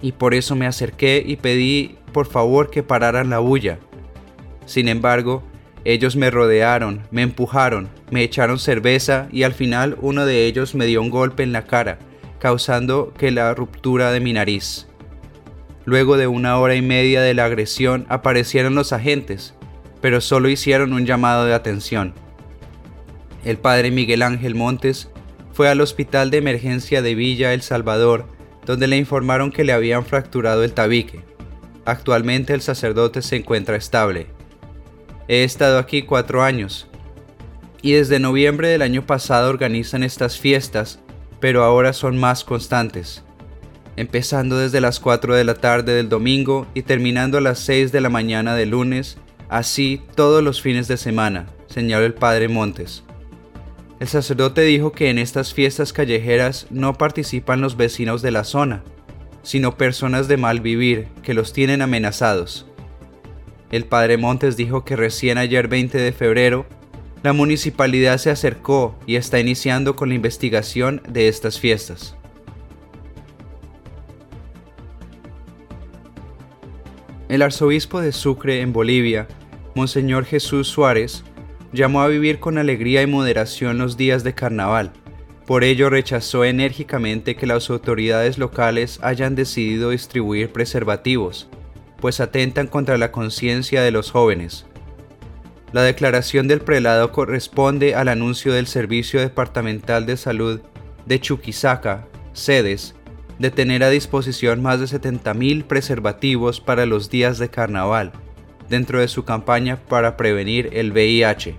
y 0.01 0.13
por 0.13 0.33
eso 0.33 0.55
me 0.55 0.69
acerqué 0.69 1.25
y 1.27 1.35
pedí 1.35 1.97
por 2.13 2.29
favor 2.29 2.71
que 2.71 2.85
pararan 2.85 3.31
la 3.31 3.41
bulla. 3.41 3.81
Sin 4.69 4.87
embargo, 4.87 5.43
ellos 5.87 6.15
me 6.15 6.31
rodearon, 6.31 7.01
me 7.11 7.23
empujaron, 7.23 7.89
me 8.11 8.23
echaron 8.23 8.59
cerveza 8.59 9.27
y 9.33 9.45
al 9.45 9.55
final 9.55 9.97
uno 10.03 10.27
de 10.27 10.45
ellos 10.45 10.75
me 10.75 10.85
dio 10.85 11.01
un 11.01 11.09
golpe 11.09 11.43
en 11.43 11.53
la 11.53 11.65
cara, 11.65 11.99
causando 12.39 13.15
que 13.17 13.31
la 13.31 13.55
ruptura 13.55 14.13
de 14.13 14.21
mi 14.21 14.35
nariz. 14.35 14.87
Luego 15.87 16.19
de 16.19 16.27
una 16.27 16.59
hora 16.59 16.75
y 16.75 16.83
media 16.83 17.23
de 17.23 17.33
la 17.33 17.47
agresión 17.47 18.05
aparecieron 18.11 18.75
los 18.75 18.93
agentes, 18.93 19.55
pero 20.03 20.21
solo 20.21 20.51
hicieron 20.51 20.93
un 20.93 21.07
llamado 21.07 21.47
de 21.47 21.55
atención. 21.55 22.13
El 23.47 23.57
padre 23.57 23.91
Miguel 23.91 24.21
Ángel 24.21 24.55
Montes 24.55 25.09
fue 25.55 25.71
al 25.71 25.81
hospital 25.81 26.31
de 26.31 26.37
emergencia 26.37 27.01
de 27.01 27.15
Villa 27.15 27.55
El 27.55 27.63
Salvador, 27.63 28.27
donde 28.67 28.87
le 28.87 28.99
informaron 28.99 29.51
que 29.51 29.65
le 29.65 29.73
habían 29.73 30.05
fracturado 30.05 30.63
el 30.63 30.75
tabique. 30.75 31.23
Actualmente 31.87 32.53
el 32.53 32.61
sacerdote 32.61 33.23
se 33.23 33.37
encuentra 33.37 33.77
estable. 33.77 34.27
He 35.29 35.45
estado 35.45 35.79
aquí 35.79 36.03
cuatro 36.03 36.43
años 36.43 36.89
y 37.83 37.93
desde 37.93 38.19
noviembre 38.19 38.69
del 38.69 38.81
año 38.81 39.07
pasado 39.07 39.51
organizan 39.51 40.03
estas 40.03 40.39
fiestas, 40.39 41.01
pero 41.39 41.63
ahora 41.63 41.93
son 41.93 42.17
más 42.17 42.45
constantes, 42.45 43.23
empezando 43.97 44.59
desde 44.59 44.81
las 44.81 45.01
4 45.01 45.37
de 45.37 45.45
la 45.45 45.55
tarde 45.55 45.93
del 45.93 46.09
domingo 46.09 46.67
y 46.73 46.81
terminando 46.81 47.37
a 47.37 47.41
las 47.43 47.59
6 47.59 47.93
de 47.93 48.01
la 48.01 48.09
mañana 48.09 48.55
del 48.55 48.71
lunes, 48.71 49.19
así 49.51 50.03
todos 50.15 50.43
los 50.43 50.63
fines 50.63 50.89
de 50.89 50.97
semana, 50.97 51.47
señaló 51.67 52.07
el 52.07 52.15
padre 52.15 52.49
Montes. 52.49 53.05
El 54.01 54.09
sacerdote 54.09 54.63
dijo 54.63 54.93
que 54.93 55.11
en 55.11 55.19
estas 55.19 55.53
fiestas 55.53 55.93
callejeras 55.93 56.67
no 56.71 56.95
participan 56.95 57.61
los 57.61 57.77
vecinos 57.77 58.23
de 58.23 58.31
la 58.31 58.45
zona, 58.45 58.83
sino 59.43 59.77
personas 59.77 60.27
de 60.27 60.39
mal 60.39 60.61
vivir 60.61 61.09
que 61.23 61.35
los 61.35 61.53
tienen 61.53 61.83
amenazados. 61.83 62.68
El 63.71 63.85
padre 63.85 64.17
Montes 64.17 64.57
dijo 64.57 64.85
que 64.85 64.97
recién 64.97 65.37
ayer 65.37 65.69
20 65.69 65.99
de 65.99 66.13
febrero, 66.13 66.67
la 67.23 67.33
municipalidad 67.33 68.19
se 68.19 68.31
acercó 68.31 68.97
y 69.07 69.17
está 69.17 69.41
iniciando 69.41 69.97
con 69.97 70.09
la 70.09 70.15
investigación 70.15 71.03
de 71.09 71.29
estas 71.29 71.59
fiestas. 71.59 72.17
El 77.29 77.43
arzobispo 77.43 78.01
de 78.01 78.13
Sucre 78.13 78.63
en 78.63 78.73
Bolivia, 78.73 79.29
Monseñor 79.75 80.25
Jesús 80.25 80.69
Suárez, 80.69 81.25
llamó 81.73 82.01
a 82.01 82.09
vivir 82.09 82.39
con 82.41 82.57
alegría 82.57 83.03
y 83.03 83.07
moderación 83.07 83.77
los 83.77 83.99
días 83.99 84.25
de 84.25 84.35
carnaval. 84.35 84.93
Por 85.45 85.65
ello 85.65 85.91
rechazó 85.91 86.45
enérgicamente 86.45 87.37
que 87.37 87.47
las 87.47 87.69
autoridades 87.69 88.39
locales 88.39 88.99
hayan 89.03 89.35
decidido 89.35 89.91
distribuir 89.91 90.53
preservativos, 90.53 91.49
pues 92.01 92.21
atentan 92.21 92.67
contra 92.67 92.99
la 92.99 93.13
conciencia 93.13 93.83
de 93.83 93.91
los 93.91 94.11
jóvenes. 94.11 94.67
La 95.73 95.83
declaración 95.83 96.49
del 96.49 96.61
prelado 96.61 97.13
corresponde 97.13 97.95
al 97.95 98.09
anuncio 98.09 98.53
del 98.53 98.67
Servicio 98.67 99.21
Departamental 99.21 100.07
de 100.07 100.17
Salud 100.17 100.61
de 101.05 101.21
Chuquisaca, 101.21 102.07
sedes, 102.33 102.95
de 103.39 103.51
tener 103.51 103.85
a 103.85 103.91
disposición 103.91 104.63
más 104.63 104.81
de 104.81 104.87
70.000 104.87 105.65
preservativos 105.65 106.61
para 106.61 106.87
los 106.87 107.11
días 107.11 107.39
de 107.39 107.51
carnaval, 107.51 108.13
dentro 108.69 109.01
de 109.01 109.09
su 109.09 109.25
campaña 109.25 109.77
para 109.77 110.17
prevenir 110.17 110.71
el 110.73 110.93
VIH. 110.93 111.57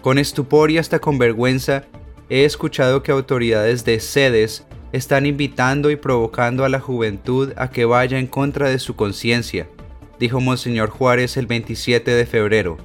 Con 0.00 0.18
estupor 0.18 0.70
y 0.70 0.78
hasta 0.78 0.98
con 0.98 1.18
vergüenza, 1.18 1.84
he 2.28 2.44
escuchado 2.44 3.02
que 3.02 3.12
autoridades 3.12 3.84
de 3.84 4.00
sedes 4.00 4.66
están 4.92 5.26
invitando 5.26 5.90
y 5.90 5.96
provocando 5.96 6.64
a 6.64 6.68
la 6.68 6.80
juventud 6.80 7.52
a 7.56 7.70
que 7.70 7.84
vaya 7.84 8.18
en 8.18 8.26
contra 8.26 8.68
de 8.68 8.78
su 8.78 8.94
conciencia, 8.94 9.68
dijo 10.18 10.40
Monseñor 10.40 10.90
Juárez 10.90 11.36
el 11.36 11.46
27 11.46 12.10
de 12.10 12.26
febrero. 12.26 12.76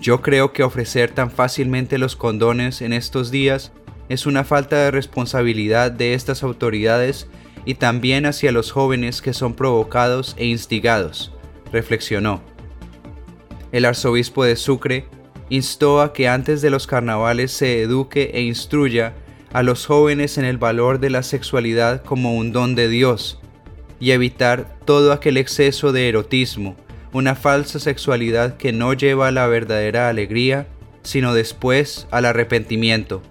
Yo 0.00 0.20
creo 0.20 0.52
que 0.52 0.62
ofrecer 0.62 1.10
tan 1.10 1.30
fácilmente 1.30 1.98
los 1.98 2.16
condones 2.16 2.82
en 2.82 2.92
estos 2.92 3.30
días 3.30 3.72
es 4.08 4.26
una 4.26 4.44
falta 4.44 4.76
de 4.76 4.90
responsabilidad 4.90 5.90
de 5.90 6.14
estas 6.14 6.42
autoridades 6.42 7.28
y 7.64 7.74
también 7.74 8.26
hacia 8.26 8.52
los 8.52 8.70
jóvenes 8.70 9.22
que 9.22 9.32
son 9.32 9.54
provocados 9.54 10.34
e 10.38 10.46
instigados, 10.46 11.32
reflexionó. 11.72 12.42
El 13.72 13.84
arzobispo 13.84 14.44
de 14.44 14.54
Sucre 14.54 15.06
instó 15.48 16.00
a 16.00 16.12
que 16.12 16.28
antes 16.28 16.62
de 16.62 16.70
los 16.70 16.86
carnavales 16.86 17.52
se 17.52 17.80
eduque 17.82 18.30
e 18.34 18.42
instruya 18.42 19.14
a 19.56 19.62
los 19.62 19.86
jóvenes 19.86 20.36
en 20.36 20.44
el 20.44 20.58
valor 20.58 21.00
de 21.00 21.08
la 21.08 21.22
sexualidad 21.22 22.02
como 22.04 22.36
un 22.36 22.52
don 22.52 22.74
de 22.74 22.90
Dios 22.90 23.40
y 23.98 24.10
evitar 24.10 24.76
todo 24.84 25.12
aquel 25.12 25.38
exceso 25.38 25.92
de 25.92 26.10
erotismo, 26.10 26.76
una 27.14 27.34
falsa 27.34 27.78
sexualidad 27.78 28.58
que 28.58 28.74
no 28.74 28.92
lleva 28.92 29.28
a 29.28 29.30
la 29.30 29.46
verdadera 29.46 30.10
alegría, 30.10 30.66
sino 31.04 31.32
después 31.32 32.06
al 32.10 32.26
arrepentimiento. 32.26 33.22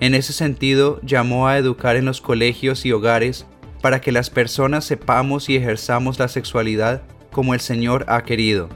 En 0.00 0.16
ese 0.16 0.32
sentido, 0.32 0.98
llamó 1.04 1.46
a 1.46 1.56
educar 1.56 1.94
en 1.94 2.06
los 2.06 2.20
colegios 2.20 2.84
y 2.84 2.90
hogares 2.90 3.46
para 3.80 4.00
que 4.00 4.10
las 4.10 4.28
personas 4.28 4.84
sepamos 4.84 5.48
y 5.48 5.54
ejerzamos 5.54 6.18
la 6.18 6.26
sexualidad 6.26 7.02
como 7.30 7.54
el 7.54 7.60
Señor 7.60 8.06
ha 8.08 8.24
querido. 8.24 8.70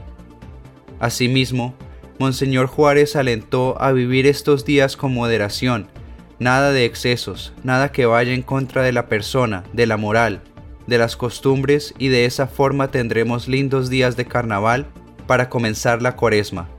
Asimismo, 1.01 1.75
Monseñor 2.19 2.67
Juárez 2.67 3.17
alentó 3.17 3.75
a 3.81 3.91
vivir 3.91 4.25
estos 4.25 4.63
días 4.63 4.95
con 4.95 5.13
moderación, 5.13 5.89
nada 6.39 6.71
de 6.71 6.85
excesos, 6.85 7.53
nada 7.63 7.91
que 7.91 8.05
vaya 8.05 8.33
en 8.33 8.41
contra 8.41 8.83
de 8.83 8.91
la 8.91 9.07
persona, 9.07 9.63
de 9.73 9.85
la 9.85 9.97
moral, 9.97 10.41
de 10.87 10.97
las 10.97 11.15
costumbres 11.15 11.93
y 11.97 12.07
de 12.07 12.25
esa 12.25 12.47
forma 12.47 12.89
tendremos 12.89 13.47
lindos 13.47 13.89
días 13.89 14.15
de 14.15 14.25
carnaval 14.25 14.87
para 15.27 15.49
comenzar 15.49 16.01
la 16.01 16.15
cuaresma. 16.15 16.69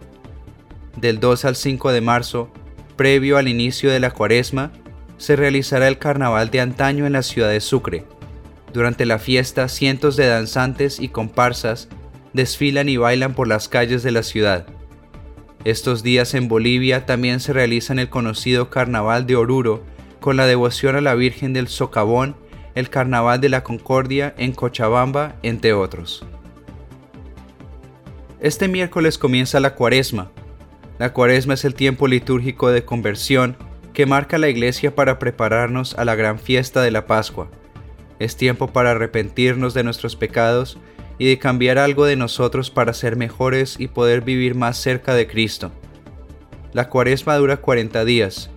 Del 0.96 1.20
2 1.20 1.44
al 1.44 1.56
5 1.56 1.92
de 1.92 2.00
marzo, 2.00 2.50
previo 2.96 3.36
al 3.36 3.48
inicio 3.48 3.90
de 3.90 4.00
la 4.00 4.10
cuaresma, 4.10 4.72
se 5.18 5.36
realizará 5.36 5.88
el 5.88 5.98
carnaval 5.98 6.50
de 6.50 6.60
antaño 6.60 7.06
en 7.06 7.12
la 7.12 7.22
ciudad 7.22 7.50
de 7.50 7.60
Sucre. 7.60 8.04
Durante 8.72 9.06
la 9.06 9.18
fiesta, 9.18 9.68
cientos 9.68 10.16
de 10.16 10.26
danzantes 10.26 11.00
y 11.00 11.08
comparsas 11.08 11.88
desfilan 12.32 12.88
y 12.88 12.96
bailan 12.96 13.34
por 13.34 13.48
las 13.48 13.68
calles 13.68 14.02
de 14.02 14.12
la 14.12 14.22
ciudad. 14.22 14.66
Estos 15.64 16.02
días 16.02 16.34
en 16.34 16.48
Bolivia 16.48 17.04
también 17.04 17.40
se 17.40 17.52
realizan 17.52 17.98
el 17.98 18.08
conocido 18.08 18.70
Carnaval 18.70 19.26
de 19.26 19.36
Oruro, 19.36 19.82
con 20.20 20.36
la 20.36 20.46
devoción 20.46 20.96
a 20.96 21.00
la 21.00 21.14
Virgen 21.14 21.52
del 21.52 21.68
Socavón, 21.68 22.36
el 22.74 22.90
Carnaval 22.90 23.40
de 23.40 23.48
la 23.48 23.64
Concordia 23.64 24.34
en 24.38 24.52
Cochabamba, 24.52 25.34
entre 25.42 25.72
otros. 25.72 26.24
Este 28.40 28.68
miércoles 28.68 29.18
comienza 29.18 29.58
la 29.58 29.74
cuaresma. 29.74 30.30
La 30.98 31.12
cuaresma 31.12 31.54
es 31.54 31.64
el 31.64 31.74
tiempo 31.74 32.06
litúrgico 32.06 32.70
de 32.70 32.84
conversión 32.84 33.56
que 33.92 34.06
marca 34.06 34.38
la 34.38 34.48
iglesia 34.48 34.94
para 34.94 35.18
prepararnos 35.18 35.98
a 35.98 36.04
la 36.04 36.14
gran 36.14 36.38
fiesta 36.38 36.82
de 36.82 36.92
la 36.92 37.06
Pascua. 37.06 37.48
Es 38.20 38.36
tiempo 38.36 38.68
para 38.68 38.92
arrepentirnos 38.92 39.74
de 39.74 39.82
nuestros 39.82 40.14
pecados 40.14 40.78
y 41.18 41.26
de 41.26 41.38
cambiar 41.38 41.78
algo 41.78 42.04
de 42.04 42.16
nosotros 42.16 42.70
para 42.70 42.92
ser 42.92 43.16
mejores 43.16 43.76
y 43.78 43.88
poder 43.88 44.22
vivir 44.22 44.54
más 44.54 44.76
cerca 44.78 45.14
de 45.14 45.26
Cristo. 45.26 45.72
La 46.72 46.88
cuaresma 46.88 47.36
dura 47.36 47.56
40 47.58 48.04
días. 48.04 48.50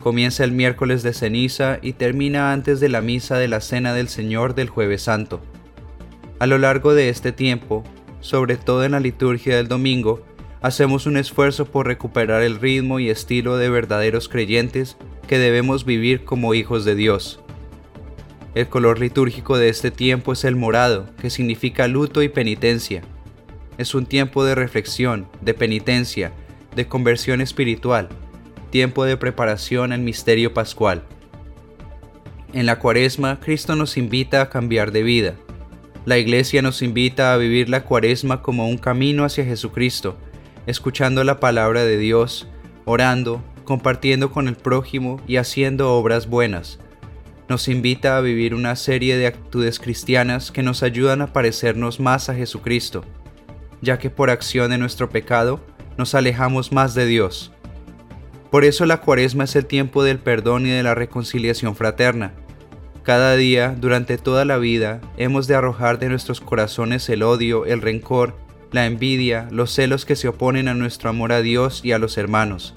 Comienza 0.00 0.44
el 0.44 0.52
miércoles 0.52 1.02
de 1.02 1.14
ceniza 1.14 1.78
y 1.80 1.92
termina 1.92 2.52
antes 2.52 2.80
de 2.80 2.88
la 2.88 3.00
misa 3.00 3.38
de 3.38 3.48
la 3.48 3.60
Cena 3.60 3.94
del 3.94 4.08
Señor 4.08 4.54
del 4.54 4.68
jueves 4.68 5.02
santo. 5.02 5.40
A 6.38 6.46
lo 6.46 6.58
largo 6.58 6.92
de 6.92 7.08
este 7.08 7.32
tiempo, 7.32 7.84
sobre 8.20 8.56
todo 8.56 8.84
en 8.84 8.92
la 8.92 9.00
liturgia 9.00 9.56
del 9.56 9.68
domingo, 9.68 10.22
hacemos 10.60 11.06
un 11.06 11.16
esfuerzo 11.16 11.66
por 11.66 11.86
recuperar 11.86 12.42
el 12.42 12.58
ritmo 12.58 12.98
y 12.98 13.10
estilo 13.10 13.56
de 13.56 13.70
verdaderos 13.70 14.28
creyentes 14.28 14.96
que 15.28 15.38
debemos 15.38 15.84
vivir 15.84 16.24
como 16.24 16.54
hijos 16.54 16.84
de 16.84 16.94
Dios. 16.94 17.41
El 18.54 18.68
color 18.68 18.98
litúrgico 18.98 19.56
de 19.56 19.70
este 19.70 19.90
tiempo 19.90 20.34
es 20.34 20.44
el 20.44 20.56
morado, 20.56 21.06
que 21.20 21.30
significa 21.30 21.88
luto 21.88 22.22
y 22.22 22.28
penitencia. 22.28 23.02
Es 23.78 23.94
un 23.94 24.04
tiempo 24.04 24.44
de 24.44 24.54
reflexión, 24.54 25.26
de 25.40 25.54
penitencia, 25.54 26.32
de 26.76 26.86
conversión 26.86 27.40
espiritual, 27.40 28.10
tiempo 28.68 29.04
de 29.04 29.16
preparación 29.16 29.92
al 29.92 30.00
misterio 30.00 30.52
pascual. 30.52 31.02
En 32.52 32.66
la 32.66 32.78
cuaresma, 32.78 33.40
Cristo 33.40 33.74
nos 33.74 33.96
invita 33.96 34.42
a 34.42 34.50
cambiar 34.50 34.92
de 34.92 35.02
vida. 35.02 35.34
La 36.04 36.18
iglesia 36.18 36.60
nos 36.60 36.82
invita 36.82 37.32
a 37.32 37.38
vivir 37.38 37.70
la 37.70 37.84
cuaresma 37.84 38.42
como 38.42 38.68
un 38.68 38.76
camino 38.76 39.24
hacia 39.24 39.46
Jesucristo, 39.46 40.18
escuchando 40.66 41.24
la 41.24 41.40
palabra 41.40 41.84
de 41.84 41.96
Dios, 41.96 42.48
orando, 42.84 43.42
compartiendo 43.64 44.30
con 44.30 44.46
el 44.46 44.56
prójimo 44.56 45.22
y 45.26 45.36
haciendo 45.36 45.94
obras 45.94 46.26
buenas. 46.28 46.78
Nos 47.52 47.68
invita 47.68 48.16
a 48.16 48.22
vivir 48.22 48.54
una 48.54 48.76
serie 48.76 49.18
de 49.18 49.26
actitudes 49.26 49.78
cristianas 49.78 50.50
que 50.50 50.62
nos 50.62 50.82
ayudan 50.82 51.20
a 51.20 51.34
parecernos 51.34 52.00
más 52.00 52.30
a 52.30 52.34
Jesucristo, 52.34 53.04
ya 53.82 53.98
que 53.98 54.08
por 54.08 54.30
acción 54.30 54.70
de 54.70 54.78
nuestro 54.78 55.10
pecado 55.10 55.60
nos 55.98 56.14
alejamos 56.14 56.72
más 56.72 56.94
de 56.94 57.04
Dios. 57.04 57.52
Por 58.50 58.64
eso 58.64 58.86
la 58.86 59.02
cuaresma 59.02 59.44
es 59.44 59.54
el 59.54 59.66
tiempo 59.66 60.02
del 60.02 60.18
perdón 60.18 60.64
y 60.64 60.70
de 60.70 60.82
la 60.82 60.94
reconciliación 60.94 61.76
fraterna. 61.76 62.32
Cada 63.02 63.36
día, 63.36 63.76
durante 63.78 64.16
toda 64.16 64.46
la 64.46 64.56
vida, 64.56 65.02
hemos 65.18 65.46
de 65.46 65.54
arrojar 65.54 65.98
de 65.98 66.08
nuestros 66.08 66.40
corazones 66.40 67.06
el 67.10 67.22
odio, 67.22 67.66
el 67.66 67.82
rencor, 67.82 68.34
la 68.70 68.86
envidia, 68.86 69.46
los 69.50 69.74
celos 69.74 70.06
que 70.06 70.16
se 70.16 70.28
oponen 70.28 70.68
a 70.68 70.74
nuestro 70.74 71.10
amor 71.10 71.32
a 71.32 71.42
Dios 71.42 71.82
y 71.84 71.92
a 71.92 71.98
los 71.98 72.16
hermanos. 72.16 72.76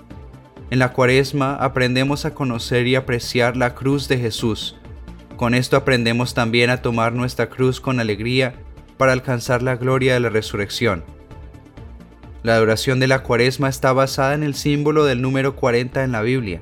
En 0.72 0.80
la 0.80 0.94
cuaresma 0.94 1.56
aprendemos 1.56 2.26
a 2.26 2.34
conocer 2.34 2.88
y 2.88 2.96
apreciar 2.96 3.56
la 3.56 3.76
cruz 3.76 4.08
de 4.08 4.18
Jesús. 4.18 4.76
Con 5.36 5.54
esto 5.54 5.78
aprendemos 5.78 6.34
también 6.34 6.70
a 6.70 6.82
tomar 6.82 7.14
nuestra 7.14 7.50
cruz 7.50 7.80
con 7.80 8.00
alegría 8.00 8.56
para 8.98 9.12
alcanzar 9.12 9.62
la 9.62 9.76
gloria 9.76 10.14
de 10.14 10.20
la 10.20 10.30
resurrección. 10.30 11.04
La 12.42 12.56
adoración 12.56 13.00
de 13.00 13.08
la 13.08 13.24
cuaresma 13.24 13.70
está 13.70 13.94
basada 13.94 14.34
en 14.34 14.44
el 14.44 14.56
símbolo 14.56 15.06
del 15.06 15.22
número 15.22 15.56
40 15.56 16.04
en 16.04 16.12
la 16.12 16.22
Biblia. 16.22 16.62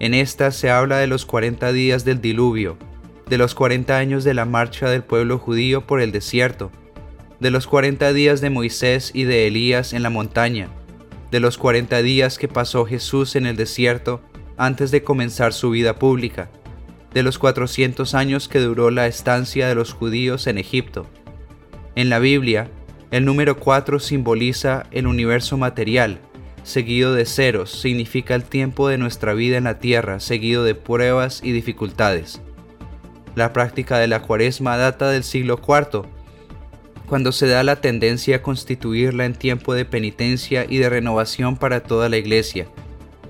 En 0.00 0.14
esta 0.14 0.50
se 0.52 0.70
habla 0.70 0.98
de 0.98 1.06
los 1.06 1.26
40 1.26 1.72
días 1.72 2.04
del 2.04 2.20
diluvio, 2.20 2.76
de 3.28 3.38
los 3.38 3.54
40 3.54 3.96
años 3.96 4.24
de 4.24 4.34
la 4.34 4.44
marcha 4.44 4.88
del 4.88 5.02
pueblo 5.02 5.38
judío 5.38 5.86
por 5.86 6.00
el 6.00 6.12
desierto, 6.12 6.70
de 7.40 7.50
los 7.50 7.66
cuarenta 7.66 8.12
días 8.12 8.40
de 8.40 8.50
Moisés 8.50 9.10
y 9.14 9.24
de 9.24 9.46
Elías 9.46 9.92
en 9.92 10.02
la 10.02 10.10
montaña, 10.10 10.68
de 11.30 11.40
los 11.40 11.58
cuarenta 11.58 12.02
días 12.02 12.38
que 12.38 12.48
pasó 12.48 12.84
Jesús 12.84 13.36
en 13.36 13.46
el 13.46 13.56
desierto 13.56 14.20
antes 14.56 14.90
de 14.90 15.02
comenzar 15.02 15.52
su 15.52 15.70
vida 15.70 15.98
pública, 15.98 16.50
de 17.12 17.22
los 17.22 17.38
cuatrocientos 17.38 18.14
años 18.14 18.48
que 18.48 18.60
duró 18.60 18.90
la 18.90 19.06
estancia 19.06 19.68
de 19.68 19.74
los 19.74 19.92
judíos 19.92 20.46
en 20.46 20.58
Egipto. 20.58 21.06
En 21.94 22.10
la 22.10 22.18
Biblia, 22.18 22.70
el 23.10 23.24
número 23.24 23.58
cuatro 23.58 24.00
simboliza 24.00 24.86
el 24.90 25.06
universo 25.06 25.56
material, 25.56 26.20
seguido 26.62 27.14
de 27.14 27.24
ceros 27.24 27.70
significa 27.70 28.34
el 28.34 28.44
tiempo 28.44 28.88
de 28.88 28.98
nuestra 28.98 29.32
vida 29.32 29.56
en 29.56 29.64
la 29.64 29.78
tierra, 29.78 30.20
seguido 30.20 30.64
de 30.64 30.74
pruebas 30.74 31.40
y 31.42 31.52
dificultades. 31.52 32.42
La 33.34 33.52
práctica 33.52 33.98
de 33.98 34.08
la 34.08 34.22
cuaresma 34.22 34.76
data 34.76 35.10
del 35.10 35.24
siglo 35.24 35.60
IV, 35.66 36.02
cuando 37.08 37.32
se 37.32 37.46
da 37.46 37.62
la 37.62 37.80
tendencia 37.80 38.36
a 38.36 38.42
constituirla 38.42 39.24
en 39.24 39.34
tiempo 39.34 39.72
de 39.72 39.86
penitencia 39.86 40.66
y 40.68 40.76
de 40.76 40.90
renovación 40.90 41.56
para 41.56 41.82
toda 41.82 42.08
la 42.08 42.18
iglesia, 42.18 42.66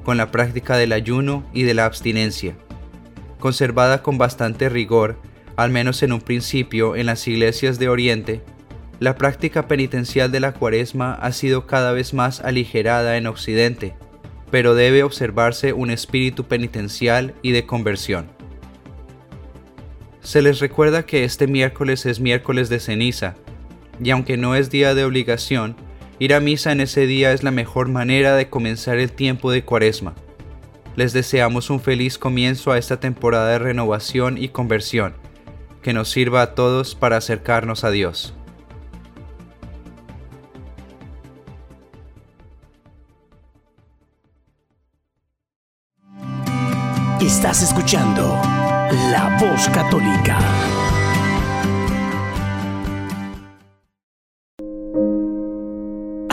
con 0.04 0.16
la 0.16 0.30
práctica 0.32 0.76
del 0.76 0.92
ayuno 0.92 1.48
y 1.52 1.62
de 1.62 1.74
la 1.74 1.86
abstinencia. 1.86 2.56
Conservada 3.38 4.02
con 4.02 4.18
bastante 4.18 4.68
rigor, 4.68 5.20
al 5.56 5.70
menos 5.70 6.02
en 6.02 6.12
un 6.12 6.20
principio 6.20 6.96
en 6.96 7.06
las 7.06 7.26
iglesias 7.28 7.78
de 7.78 7.88
Oriente, 7.88 8.42
la 8.98 9.14
práctica 9.14 9.68
penitencial 9.68 10.32
de 10.32 10.40
la 10.40 10.52
cuaresma 10.54 11.14
ha 11.14 11.30
sido 11.30 11.66
cada 11.66 11.92
vez 11.92 12.14
más 12.14 12.40
aligerada 12.40 13.16
en 13.16 13.28
Occidente, 13.28 13.94
pero 14.50 14.74
debe 14.74 15.04
observarse 15.04 15.72
un 15.72 15.90
espíritu 15.90 16.44
penitencial 16.44 17.34
y 17.42 17.52
de 17.52 17.64
conversión. 17.64 18.26
Se 20.20 20.42
les 20.42 20.58
recuerda 20.58 21.06
que 21.06 21.22
este 21.22 21.46
miércoles 21.46 22.06
es 22.06 22.18
miércoles 22.18 22.68
de 22.68 22.80
ceniza, 22.80 23.36
y 24.02 24.10
aunque 24.10 24.36
no 24.36 24.54
es 24.54 24.70
día 24.70 24.94
de 24.94 25.04
obligación, 25.04 25.76
ir 26.18 26.34
a 26.34 26.40
misa 26.40 26.72
en 26.72 26.80
ese 26.80 27.06
día 27.06 27.32
es 27.32 27.42
la 27.42 27.50
mejor 27.50 27.88
manera 27.88 28.36
de 28.36 28.48
comenzar 28.48 28.98
el 28.98 29.12
tiempo 29.12 29.50
de 29.50 29.64
cuaresma. 29.64 30.14
Les 30.96 31.12
deseamos 31.12 31.70
un 31.70 31.80
feliz 31.80 32.18
comienzo 32.18 32.72
a 32.72 32.78
esta 32.78 32.98
temporada 32.98 33.50
de 33.50 33.58
renovación 33.58 34.36
y 34.38 34.48
conversión, 34.48 35.14
que 35.82 35.92
nos 35.92 36.10
sirva 36.10 36.42
a 36.42 36.54
todos 36.54 36.94
para 36.94 37.16
acercarnos 37.16 37.84
a 37.84 37.90
Dios. 37.90 38.34
Estás 47.20 47.62
escuchando 47.62 48.40
La 49.10 49.36
Voz 49.40 49.68
Católica. 49.68 50.38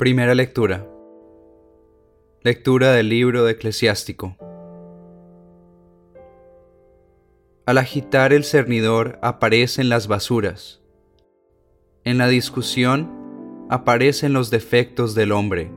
Primera 0.00 0.34
lectura. 0.34 0.88
Lectura 2.40 2.92
del 2.92 3.10
libro 3.10 3.44
de 3.44 3.52
Eclesiástico. 3.52 4.34
Al 7.66 7.76
agitar 7.76 8.32
el 8.32 8.44
cernidor 8.44 9.18
aparecen 9.20 9.90
las 9.90 10.08
basuras. 10.08 10.80
En 12.04 12.16
la 12.16 12.28
discusión 12.28 13.66
aparecen 13.68 14.32
los 14.32 14.48
defectos 14.48 15.14
del 15.14 15.32
hombre. 15.32 15.70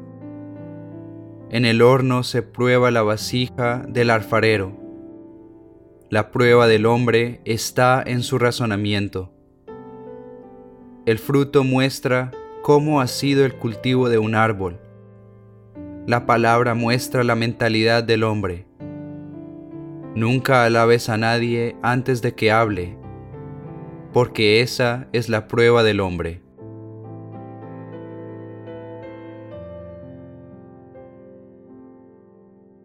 En 1.50 1.66
el 1.66 1.82
horno 1.82 2.24
se 2.24 2.44
prueba 2.44 2.92
la 2.92 3.04
vasija 3.04 3.84
del 3.90 4.10
alfarero. 4.10 4.72
La 6.10 6.32
prueba 6.32 6.68
del 6.68 6.86
hombre 6.86 7.42
está 7.44 8.02
en 8.02 8.24
su 8.24 8.40
razonamiento. 8.40 9.34
El 11.06 11.20
fruto 11.20 11.66
muestra 11.66 12.32
cómo 12.63 13.02
ha 13.02 13.08
sido 13.08 13.45
el 13.45 13.56
cultivo 13.56 14.08
de 14.08 14.17
un 14.17 14.36
árbol. 14.36 14.80
La 16.08 16.26
palabra 16.26 16.73
muestra 16.73 17.26
la 17.26 17.36
mentalidad 17.36 18.06
del 18.06 18.23
hombre. 18.23 18.65
Nunca 20.15 20.63
alabes 20.63 21.10
a 21.10 21.17
nadie 21.17 21.76
antes 21.82 22.21
de 22.21 22.36
que 22.36 22.54
hable, 22.54 22.97
porque 24.13 24.62
esa 24.62 25.10
es 25.12 25.28
la 25.28 25.49
prueba 25.49 25.84
del 25.84 25.99
hombre. 25.99 26.41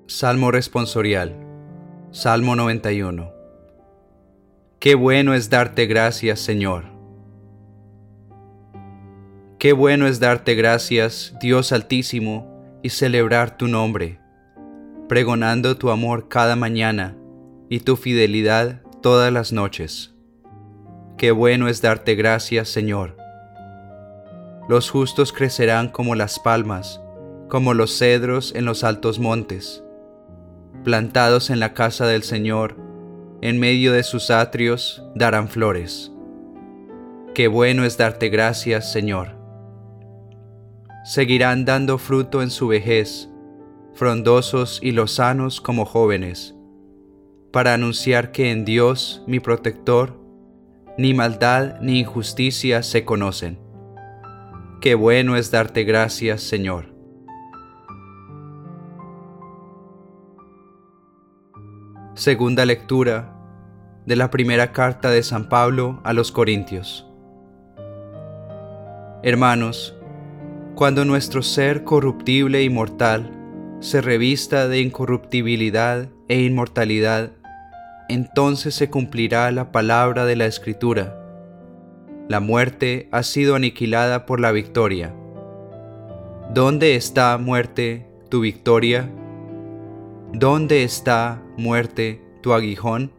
Salmo 0.08 0.50
responsorial. 0.50 1.36
Salmo 2.10 2.56
91. 2.56 3.30
Qué 4.80 4.96
bueno 4.96 5.34
es 5.34 5.50
darte 5.50 5.86
gracias, 5.86 6.40
Señor 6.40 6.97
Qué 9.58 9.72
bueno 9.72 10.06
es 10.06 10.20
darte 10.20 10.54
gracias, 10.54 11.34
Dios 11.40 11.72
Altísimo, 11.72 12.78
y 12.80 12.90
celebrar 12.90 13.56
tu 13.56 13.66
nombre, 13.66 14.20
pregonando 15.08 15.76
tu 15.76 15.90
amor 15.90 16.28
cada 16.28 16.54
mañana, 16.54 17.16
y 17.68 17.80
tu 17.80 17.96
fidelidad 17.96 18.82
todas 19.02 19.32
las 19.32 19.52
noches. 19.52 20.14
Qué 21.16 21.32
bueno 21.32 21.66
es 21.66 21.82
darte 21.82 22.14
gracias, 22.14 22.68
Señor. 22.68 23.16
Los 24.68 24.90
justos 24.90 25.32
crecerán 25.32 25.88
como 25.88 26.14
las 26.14 26.38
palmas, 26.38 27.00
como 27.48 27.74
los 27.74 27.98
cedros 27.98 28.54
en 28.54 28.64
los 28.64 28.84
altos 28.84 29.18
montes, 29.18 29.82
plantados 30.84 31.50
en 31.50 31.58
la 31.58 31.74
casa 31.74 32.06
del 32.06 32.22
Señor, 32.22 32.76
en 33.40 33.58
medio 33.58 33.92
de 33.92 34.04
sus 34.04 34.30
atrios 34.30 35.02
darán 35.16 35.48
flores. 35.48 36.12
Qué 37.34 37.48
bueno 37.48 37.84
es 37.84 37.98
darte 37.98 38.28
gracias, 38.28 38.92
Señor. 38.92 39.37
Seguirán 41.08 41.64
dando 41.64 41.96
fruto 41.96 42.42
en 42.42 42.50
su 42.50 42.68
vejez, 42.68 43.30
frondosos 43.94 44.78
y 44.82 44.92
lozanos 44.92 45.58
como 45.58 45.86
jóvenes, 45.86 46.54
para 47.50 47.72
anunciar 47.72 48.30
que 48.30 48.50
en 48.50 48.66
Dios, 48.66 49.22
mi 49.26 49.40
protector, 49.40 50.20
ni 50.98 51.14
maldad 51.14 51.80
ni 51.80 52.00
injusticia 52.00 52.82
se 52.82 53.06
conocen. 53.06 53.58
Qué 54.82 54.94
bueno 54.94 55.36
es 55.36 55.50
darte 55.50 55.84
gracias, 55.84 56.42
Señor. 56.42 56.94
Segunda 62.16 62.66
lectura 62.66 63.34
de 64.04 64.14
la 64.14 64.30
primera 64.30 64.72
carta 64.72 65.08
de 65.08 65.22
San 65.22 65.48
Pablo 65.48 66.02
a 66.04 66.12
los 66.12 66.32
Corintios. 66.32 67.06
Hermanos, 69.22 69.97
cuando 70.78 71.04
nuestro 71.04 71.42
ser 71.42 71.82
corruptible 71.82 72.62
y 72.62 72.70
mortal 72.70 73.32
se 73.80 74.00
revista 74.00 74.68
de 74.68 74.80
incorruptibilidad 74.80 76.08
e 76.28 76.40
inmortalidad, 76.42 77.32
entonces 78.08 78.76
se 78.76 78.88
cumplirá 78.88 79.50
la 79.50 79.72
palabra 79.72 80.24
de 80.24 80.36
la 80.36 80.46
Escritura. 80.46 81.20
La 82.28 82.38
muerte 82.38 83.08
ha 83.10 83.24
sido 83.24 83.56
aniquilada 83.56 84.24
por 84.24 84.38
la 84.38 84.52
victoria. 84.52 85.12
¿Dónde 86.54 86.94
está, 86.94 87.36
muerte, 87.38 88.06
tu 88.28 88.42
victoria? 88.42 89.10
¿Dónde 90.32 90.84
está, 90.84 91.42
muerte, 91.56 92.22
tu 92.40 92.52
aguijón? 92.52 93.10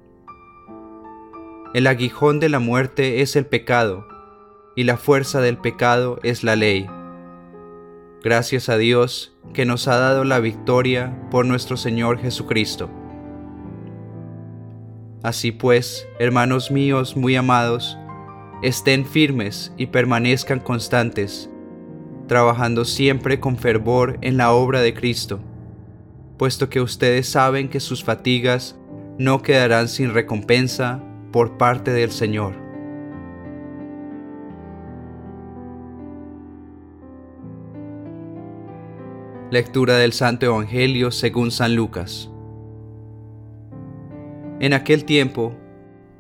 El 1.73 1.87
aguijón 1.87 2.39
de 2.39 2.47
la 2.47 2.59
muerte 2.59 3.19
es 3.21 3.35
el 3.35 3.45
pecado, 3.45 4.07
y 4.77 4.85
la 4.85 4.95
fuerza 4.95 5.41
del 5.41 5.57
pecado 5.57 6.21
es 6.23 6.45
la 6.45 6.55
ley. 6.55 6.89
Gracias 8.23 8.69
a 8.69 8.77
Dios 8.77 9.34
que 9.53 9.65
nos 9.65 9.88
ha 9.88 9.97
dado 9.97 10.23
la 10.23 10.39
victoria 10.39 11.17
por 11.32 11.45
nuestro 11.45 11.77
Señor 11.77 12.19
Jesucristo. 12.19 12.89
Así 15.23 15.51
pues, 15.51 16.08
hermanos 16.19 16.71
míos 16.71 17.17
muy 17.17 17.36
amados, 17.36 17.97
estén 18.62 19.05
firmes 19.05 19.73
y 19.77 19.88
permanezcan 19.88 20.60
constantes, 20.60 21.49
trabajando 22.27 22.86
siempre 22.86 23.39
con 23.39 23.58
fervor 23.58 24.17
en 24.21 24.38
la 24.38 24.51
obra 24.51 24.82
de 24.82 24.93
Cristo 24.93 25.41
puesto 26.39 26.69
que 26.69 26.79
ustedes 26.79 27.27
saben 27.27 27.67
que 27.67 27.82
sus 27.82 28.01
fatigas 28.01 28.77
no 29.19 29.41
quedarán 29.41 29.89
sin 29.89 30.13
recompensa 30.13 31.03
por 31.34 31.58
parte 31.58 31.91
del 31.91 32.12
Señor. 32.12 32.68
Lectura 39.51 39.97
del 39.97 40.13
Santo 40.13 40.45
Evangelio 40.45 41.12
según 41.12 41.51
San 41.51 41.75
Lucas. 41.75 42.29
En 44.59 44.73
aquel 44.73 45.05
tiempo, 45.05 45.55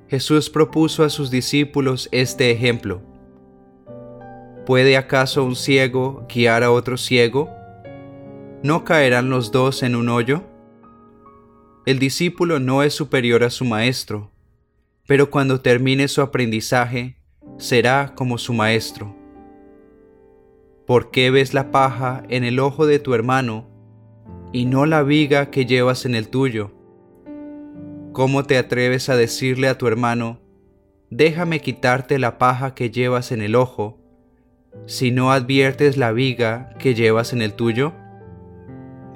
Jesús 0.07 0.49
propuso 0.49 1.03
a 1.03 1.09
sus 1.09 1.29
discípulos 1.29 2.09
este 2.11 2.51
ejemplo. 2.51 3.01
¿Puede 4.65 4.97
acaso 4.97 5.43
un 5.43 5.55
ciego 5.55 6.25
guiar 6.27 6.63
a 6.63 6.71
otro 6.71 6.97
ciego? 6.97 7.49
¿no 8.61 8.83
caerán 8.83 9.29
los 9.29 9.51
dos 9.51 9.83
en 9.83 9.95
un 9.95 10.09
hoyo? 10.09 10.43
El 11.85 11.97
discípulo 11.97 12.59
no 12.59 12.83
es 12.83 12.93
superior 12.93 13.43
a 13.43 13.49
su 13.49 13.63
maestro, 13.63 14.31
pero 15.07 15.29
cuando 15.31 15.61
termine 15.61 16.07
su 16.07 16.21
aprendizaje, 16.21 17.15
será 17.57 18.13
como 18.15 18.37
su 18.37 18.53
maestro. 18.53 19.15
¿Por 20.89 21.11
qué 21.11 21.29
ves 21.29 21.53
la 21.53 21.69
paja 21.69 22.23
en 22.29 22.43
el 22.43 22.59
ojo 22.59 22.87
de 22.87 22.97
tu 22.97 23.13
hermano 23.13 23.67
y 24.51 24.65
no 24.65 24.87
la 24.87 25.03
viga 25.03 25.51
que 25.51 25.67
llevas 25.67 26.03
en 26.03 26.15
el 26.15 26.29
tuyo? 26.29 26.71
¿Cómo 28.11 28.45
te 28.45 28.57
atreves 28.57 29.07
a 29.07 29.15
decirle 29.15 29.67
a 29.67 29.77
tu 29.77 29.85
hermano, 29.85 30.39
déjame 31.11 31.61
quitarte 31.61 32.17
la 32.17 32.39
paja 32.39 32.73
que 32.73 32.89
llevas 32.89 33.31
en 33.31 33.43
el 33.43 33.53
ojo, 33.53 33.99
si 34.87 35.11
no 35.11 35.31
adviertes 35.31 35.95
la 35.95 36.11
viga 36.11 36.73
que 36.79 36.95
llevas 36.95 37.33
en 37.33 37.43
el 37.43 37.53
tuyo? 37.53 37.93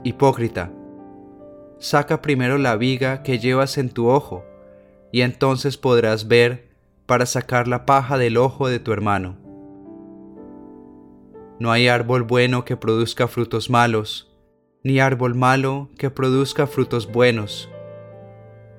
Hipócrita, 0.03 0.71
saca 1.79 2.21
primero 2.21 2.59
la 2.59 2.75
viga 2.75 3.23
que 3.23 3.39
llevas 3.39 3.79
en 3.79 3.89
tu 3.89 4.09
ojo, 4.09 4.45
y 5.11 5.21
entonces 5.21 5.77
podrás 5.77 6.27
ver 6.27 6.69
para 7.07 7.25
sacar 7.25 7.67
la 7.67 7.87
paja 7.87 8.19
del 8.19 8.37
ojo 8.37 8.67
de 8.67 8.77
tu 8.77 8.93
hermano. 8.93 9.42
No 11.59 11.71
hay 11.71 11.87
árbol 11.87 12.23
bueno 12.23 12.65
que 12.65 12.77
produzca 12.77 13.27
frutos 13.27 13.69
malos, 13.69 14.31
ni 14.83 14.99
árbol 14.99 15.35
malo 15.35 15.89
que 15.97 16.09
produzca 16.09 16.67
frutos 16.67 17.11
buenos. 17.11 17.69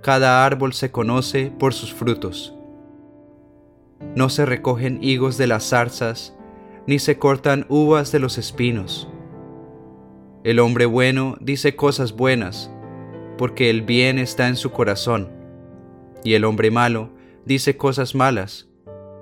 Cada 0.02 0.44
árbol 0.44 0.72
se 0.72 0.90
conoce 0.90 1.52
por 1.58 1.72
sus 1.72 1.94
frutos. 1.94 2.54
No 4.16 4.28
se 4.28 4.44
recogen 4.44 4.98
higos 5.02 5.38
de 5.38 5.46
las 5.46 5.70
zarzas, 5.70 6.36
ni 6.86 6.98
se 6.98 7.18
cortan 7.18 7.64
uvas 7.68 8.12
de 8.12 8.18
los 8.18 8.36
espinos. 8.36 9.08
El 10.42 10.58
hombre 10.58 10.84
bueno 10.84 11.38
dice 11.40 11.74
cosas 11.74 12.12
buenas, 12.12 12.70
porque 13.38 13.70
el 13.70 13.80
bien 13.82 14.18
está 14.18 14.48
en 14.48 14.56
su 14.56 14.72
corazón, 14.72 15.30
y 16.22 16.34
el 16.34 16.44
hombre 16.44 16.70
malo 16.70 17.10
dice 17.46 17.78
cosas 17.78 18.14
malas, 18.14 18.68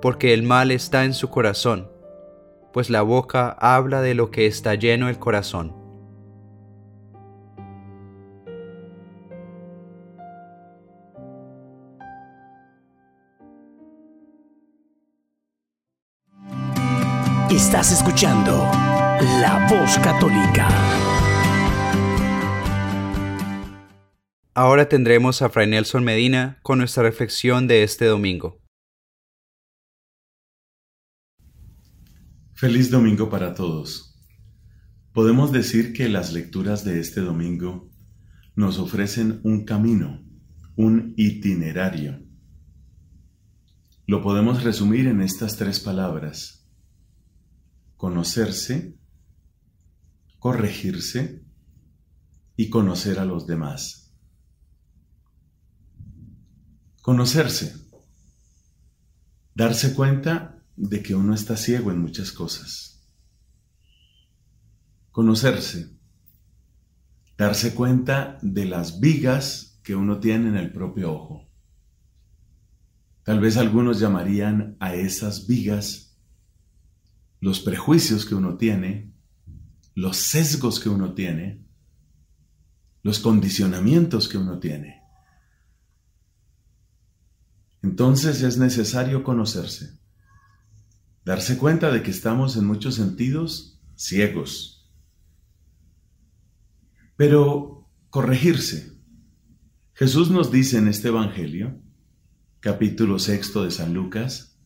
porque 0.00 0.34
el 0.34 0.42
mal 0.42 0.72
está 0.72 1.04
en 1.04 1.14
su 1.14 1.28
corazón, 1.30 1.91
pues 2.72 2.90
la 2.90 3.02
boca 3.02 3.56
habla 3.60 4.00
de 4.00 4.14
lo 4.14 4.30
que 4.30 4.46
está 4.46 4.74
lleno 4.74 5.08
el 5.08 5.18
corazón. 5.18 5.82
Estás 17.50 17.92
escuchando 17.92 18.52
La 19.40 19.66
Voz 19.68 19.98
Católica. 19.98 20.68
Ahora 24.54 24.88
tendremos 24.88 25.42
a 25.42 25.50
Fray 25.50 25.66
Nelson 25.66 26.02
Medina 26.02 26.58
con 26.62 26.78
nuestra 26.78 27.02
reflexión 27.02 27.66
de 27.66 27.82
este 27.82 28.06
domingo. 28.06 28.61
Feliz 32.62 32.92
domingo 32.92 33.28
para 33.28 33.54
todos. 33.54 34.16
Podemos 35.12 35.50
decir 35.50 35.92
que 35.92 36.08
las 36.08 36.32
lecturas 36.32 36.84
de 36.84 37.00
este 37.00 37.20
domingo 37.20 37.90
nos 38.54 38.78
ofrecen 38.78 39.40
un 39.42 39.64
camino, 39.64 40.24
un 40.76 41.12
itinerario. 41.16 42.22
Lo 44.06 44.22
podemos 44.22 44.62
resumir 44.62 45.08
en 45.08 45.22
estas 45.22 45.56
tres 45.56 45.80
palabras. 45.80 46.64
Conocerse, 47.96 48.96
corregirse 50.38 51.44
y 52.54 52.70
conocer 52.70 53.18
a 53.18 53.24
los 53.24 53.48
demás. 53.48 54.14
Conocerse. 57.00 57.74
Darse 59.52 59.94
cuenta 59.94 60.51
de 60.76 61.02
que 61.02 61.14
uno 61.14 61.34
está 61.34 61.56
ciego 61.56 61.90
en 61.90 61.98
muchas 61.98 62.32
cosas. 62.32 63.02
Conocerse. 65.10 65.96
Darse 67.36 67.74
cuenta 67.74 68.38
de 68.42 68.64
las 68.64 69.00
vigas 69.00 69.80
que 69.82 69.94
uno 69.94 70.20
tiene 70.20 70.48
en 70.48 70.56
el 70.56 70.72
propio 70.72 71.12
ojo. 71.12 71.48
Tal 73.24 73.40
vez 73.40 73.56
algunos 73.56 74.00
llamarían 74.00 74.76
a 74.80 74.94
esas 74.94 75.46
vigas 75.46 76.16
los 77.40 77.60
prejuicios 77.60 78.24
que 78.24 78.34
uno 78.34 78.56
tiene, 78.56 79.12
los 79.94 80.16
sesgos 80.16 80.78
que 80.78 80.88
uno 80.88 81.14
tiene, 81.14 81.66
los 83.02 83.18
condicionamientos 83.18 84.28
que 84.28 84.38
uno 84.38 84.58
tiene. 84.58 85.02
Entonces 87.82 88.42
es 88.42 88.58
necesario 88.58 89.24
conocerse, 89.24 89.98
darse 91.24 91.58
cuenta 91.58 91.90
de 91.90 92.02
que 92.02 92.10
estamos 92.10 92.56
en 92.56 92.66
muchos 92.66 92.96
sentidos 92.96 93.80
ciegos, 93.94 94.90
pero 97.16 97.88
corregirse, 98.10 98.92
Jesús 99.94 100.30
nos 100.30 100.50
dice 100.50 100.78
en 100.78 100.88
este 100.88 101.08
Evangelio, 101.08 101.80
capítulo 102.60 103.18
sexto 103.18 103.64
de 103.64 103.70
San 103.70 103.94
Lucas, 103.94 104.58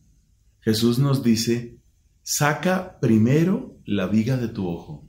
Jesús 0.61 0.99
nos 0.99 1.23
dice, 1.23 1.79
saca 2.23 2.99
primero 2.99 3.79
la 3.85 4.07
viga 4.07 4.37
de 4.37 4.47
tu 4.47 4.67
ojo. 4.67 5.07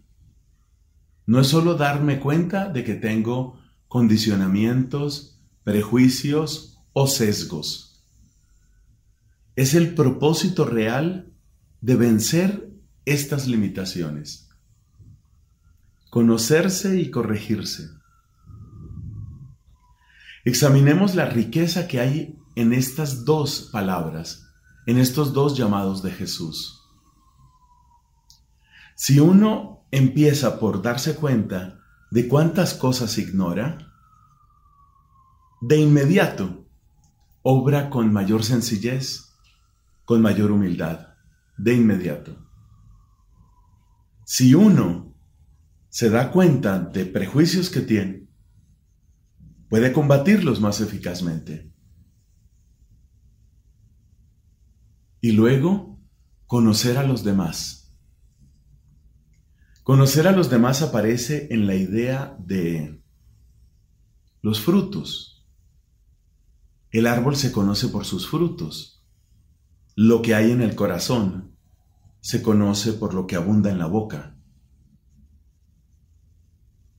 No 1.27 1.41
es 1.41 1.47
solo 1.47 1.75
darme 1.75 2.21
cuenta 2.21 2.69
de 2.69 2.85
que 2.85 2.95
tengo 2.95 3.59
condicionamientos, 3.87 5.41
prejuicios 5.65 6.79
o 6.93 7.07
sesgos. 7.07 8.05
Es 9.57 9.75
el 9.75 9.95
propósito 9.95 10.65
real 10.65 11.33
de 11.81 11.97
vencer 11.97 12.71
estas 13.05 13.47
limitaciones. 13.47 14.49
Conocerse 16.11 17.01
y 17.01 17.11
corregirse. 17.11 17.91
Examinemos 20.45 21.15
la 21.15 21.27
riqueza 21.27 21.87
que 21.87 22.01
hay 22.01 22.39
en 22.57 22.73
estas 22.73 23.25
dos 23.25 23.69
palabras, 23.73 24.49
en 24.87 24.99
estos 24.99 25.33
dos 25.33 25.57
llamados 25.57 26.03
de 26.03 26.11
Jesús. 26.11 26.83
Si 28.95 29.21
uno 29.21 29.87
empieza 29.91 30.59
por 30.59 30.83
darse 30.83 31.15
cuenta 31.15 31.81
de 32.11 32.27
cuántas 32.27 32.75
cosas 32.75 33.17
ignora, 33.19 33.93
de 35.61 35.77
inmediato 35.77 36.65
obra 37.43 37.91
con 37.91 38.13
mayor 38.13 38.45
sencillez, 38.45 39.35
con 40.05 40.21
mayor 40.21 40.51
humildad, 40.51 41.08
de 41.59 41.75
inmediato. 41.75 42.49
Si 44.25 44.55
uno 44.55 45.15
se 45.89 46.11
da 46.11 46.31
cuenta 46.31 46.79
de 46.79 47.07
prejuicios 47.07 47.71
que 47.71 47.81
tiene, 47.81 48.29
puede 49.69 49.93
combatirlos 49.93 50.61
más 50.61 50.81
eficazmente. 50.81 51.73
Y 55.21 55.33
luego, 55.33 55.99
conocer 56.47 56.97
a 56.97 57.03
los 57.03 57.25
demás. 57.25 57.93
Conocer 59.83 60.29
a 60.29 60.33
los 60.33 60.51
demás 60.51 60.83
aparece 60.83 61.49
en 61.51 61.67
la 61.67 61.75
idea 61.75 62.37
de 62.39 63.03
los 64.43 64.61
frutos. 64.61 65.47
El 66.91 67.07
árbol 67.07 67.37
se 67.37 67.53
conoce 67.53 67.89
por 67.89 68.05
sus 68.05 68.29
frutos. 68.29 68.98
Lo 70.01 70.23
que 70.23 70.37
hay 70.37 70.53
en 70.53 70.63
el 70.63 70.77
corazón 70.77 71.57
se 72.21 72.41
conoce 72.41 72.93
por 72.93 73.15
lo 73.15 73.27
que 73.27 73.35
abunda 73.35 73.73
en 73.73 73.81
la 73.81 73.87
boca. 73.87 74.39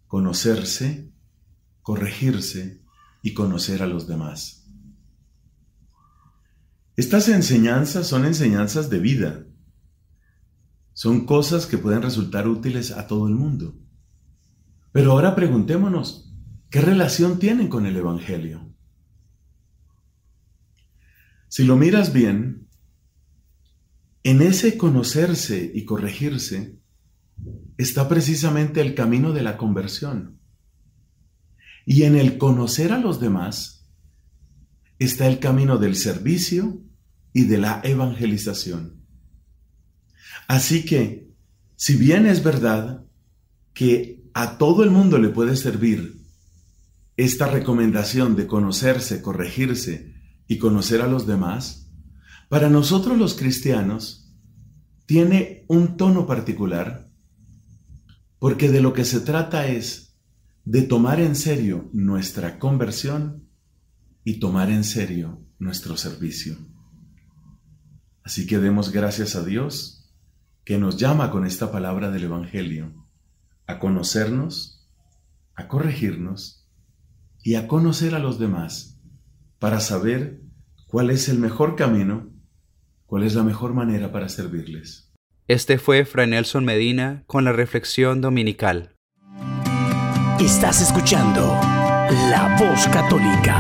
Conocerse 0.06 1.10
corregirse 1.82 2.84
y 3.22 3.34
conocer 3.34 3.84
a 3.84 3.88
los 3.88 4.06
demás. 4.06 4.68
Estas 6.98 7.30
enseñanzas 7.30 8.06
son 8.06 8.26
enseñanzas 8.26 8.90
de 8.90 9.00
vida. 9.00 9.46
Son 10.92 11.26
cosas 11.26 11.68
que 11.68 11.78
pueden 11.78 12.02
resultar 12.02 12.50
útiles 12.50 12.92
a 12.92 13.08
todo 13.08 13.30
el 13.30 13.36
mundo. 13.36 13.80
Pero 14.92 15.14
ahora 15.14 15.36
preguntémonos, 15.36 16.36
¿qué 16.70 16.82
relación 16.82 17.40
tienen 17.40 17.70
con 17.70 17.86
el 17.86 17.96
Evangelio? 17.96 18.76
Si 21.48 21.64
lo 21.64 21.78
miras 21.78 22.12
bien, 22.12 22.69
en 24.24 24.42
ese 24.42 24.78
conocerse 24.78 25.72
y 25.74 25.86
corregirse 25.86 26.78
está 27.78 28.10
precisamente 28.10 28.82
el 28.82 28.96
camino 28.96 29.32
de 29.32 29.42
la 29.42 29.58
conversión. 29.58 30.40
Y 31.86 32.04
en 32.04 32.16
el 32.16 32.38
conocer 32.38 32.92
a 32.92 32.98
los 33.00 33.20
demás 33.20 33.90
está 35.00 35.28
el 35.28 35.40
camino 35.40 35.78
del 35.78 35.96
servicio 35.96 36.82
y 37.32 37.46
de 37.46 37.58
la 37.58 37.82
evangelización. 37.84 39.06
Así 40.48 40.84
que, 40.84 41.30
si 41.76 41.96
bien 41.96 42.26
es 42.26 42.44
verdad 42.44 43.06
que 43.74 44.26
a 44.34 44.58
todo 44.58 44.84
el 44.84 44.92
mundo 44.92 45.18
le 45.18 45.30
puede 45.30 45.56
servir 45.56 46.20
esta 47.16 47.48
recomendación 47.48 48.36
de 48.36 48.48
conocerse, 48.48 49.22
corregirse 49.22 50.14
y 50.48 50.58
conocer 50.58 51.02
a 51.02 51.08
los 51.08 51.28
demás, 51.28 51.89
para 52.50 52.70
nosotros 52.70 53.18
los 53.18 53.36
cristianos 53.36 54.34
tiene 55.06 55.66
un 55.68 55.98
tono 55.98 56.28
particular, 56.28 57.10
porque 58.40 58.70
de 58.70 58.82
lo 58.82 58.94
que 58.94 59.06
se 59.06 59.22
trata 59.22 59.68
es 59.68 60.18
de 60.66 60.82
tomar 60.82 61.20
en 61.20 61.36
serio 61.36 61.90
nuestra 61.94 62.60
conversión 62.60 63.48
y 64.24 64.40
tomar 64.40 64.70
en 64.70 64.84
serio 64.84 65.46
nuestro 65.58 65.96
servicio. 65.98 66.58
Así 68.24 68.46
que 68.46 68.60
demos 68.60 68.92
gracias 68.92 69.36
a 69.36 69.44
Dios 69.44 70.12
que 70.64 70.78
nos 70.78 70.98
llama 70.98 71.32
con 71.32 71.46
esta 71.46 71.72
palabra 71.72 72.12
del 72.12 72.26
Evangelio 72.26 73.08
a 73.66 73.80
conocernos, 73.80 74.88
a 75.56 75.68
corregirnos 75.68 76.68
y 77.44 77.56
a 77.56 77.68
conocer 77.68 78.16
a 78.16 78.20
los 78.20 78.40
demás 78.40 79.00
para 79.60 79.80
saber 79.80 80.44
cuál 80.88 81.10
es 81.10 81.30
el 81.30 81.40
mejor 81.40 81.76
camino, 81.76 82.32
cuál 83.10 83.24
es 83.24 83.34
la 83.34 83.42
mejor 83.42 83.74
manera 83.74 84.12
para 84.12 84.30
servirles. 84.30 85.12
Este 85.48 85.80
fue 85.80 86.06
Fray 86.06 86.28
Nelson 86.28 86.64
Medina 86.64 87.24
con 87.26 87.44
la 87.44 87.52
reflexión 87.52 88.22
dominical. 88.22 88.96
Estás 90.40 90.80
escuchando 90.82 91.42
La 92.30 92.56
Voz 92.60 92.88
Católica. 92.90 93.58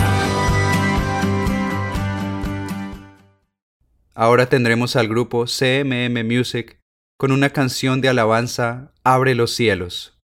Ahora 4.13 4.47
tendremos 4.49 4.95
al 4.95 5.07
grupo 5.07 5.45
CMM 5.45 6.23
Music 6.23 6.79
con 7.17 7.31
una 7.31 7.49
canción 7.49 8.01
de 8.01 8.09
alabanza 8.09 8.93
Abre 9.03 9.33
los 9.33 9.55
cielos. 9.55 10.19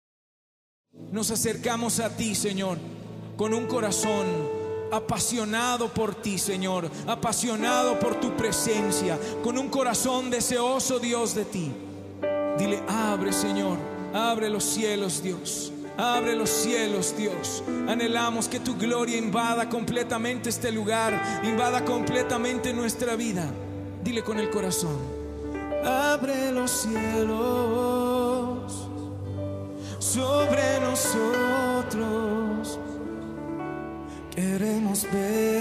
Nos 1.11 1.31
acercamos 1.31 1.99
a 1.99 2.15
ti, 2.15 2.35
Señor, 2.35 2.77
con 3.37 3.55
un 3.55 3.65
corazón 3.65 4.54
apasionado 4.91 5.89
por 5.89 6.15
ti, 6.15 6.37
Señor, 6.37 6.89
apasionado 7.07 7.99
por 7.99 8.19
tu 8.19 8.35
presencia, 8.35 9.19
con 9.43 9.57
un 9.57 9.69
corazón 9.69 10.29
deseoso, 10.29 10.99
Dios, 10.99 11.35
de 11.35 11.45
ti. 11.45 11.71
Dile, 12.57 12.81
abre, 12.87 13.33
Señor, 13.33 13.77
abre 14.13 14.49
los 14.49 14.63
cielos, 14.63 15.21
Dios. 15.21 15.71
Abre 15.97 16.35
los 16.35 16.49
cielos, 16.49 17.15
Dios. 17.15 17.63
Anhelamos 17.87 18.49
que 18.49 18.59
tu 18.59 18.75
gloria 18.75 19.17
invada 19.17 19.69
completamente 19.69 20.49
este 20.49 20.71
lugar, 20.71 21.41
invada 21.43 21.85
completamente 21.85 22.73
nuestra 22.73 23.15
vida. 23.15 23.49
Dile 24.03 24.21
con 24.21 24.37
el 24.39 24.49
corazón. 24.49 24.97
Abre 25.85 26.51
los 26.51 26.69
cielos 26.71 27.75
sobre 29.99 30.79
nosotros. 30.81 31.44
Queremos 34.35 35.07
ver 35.13 35.54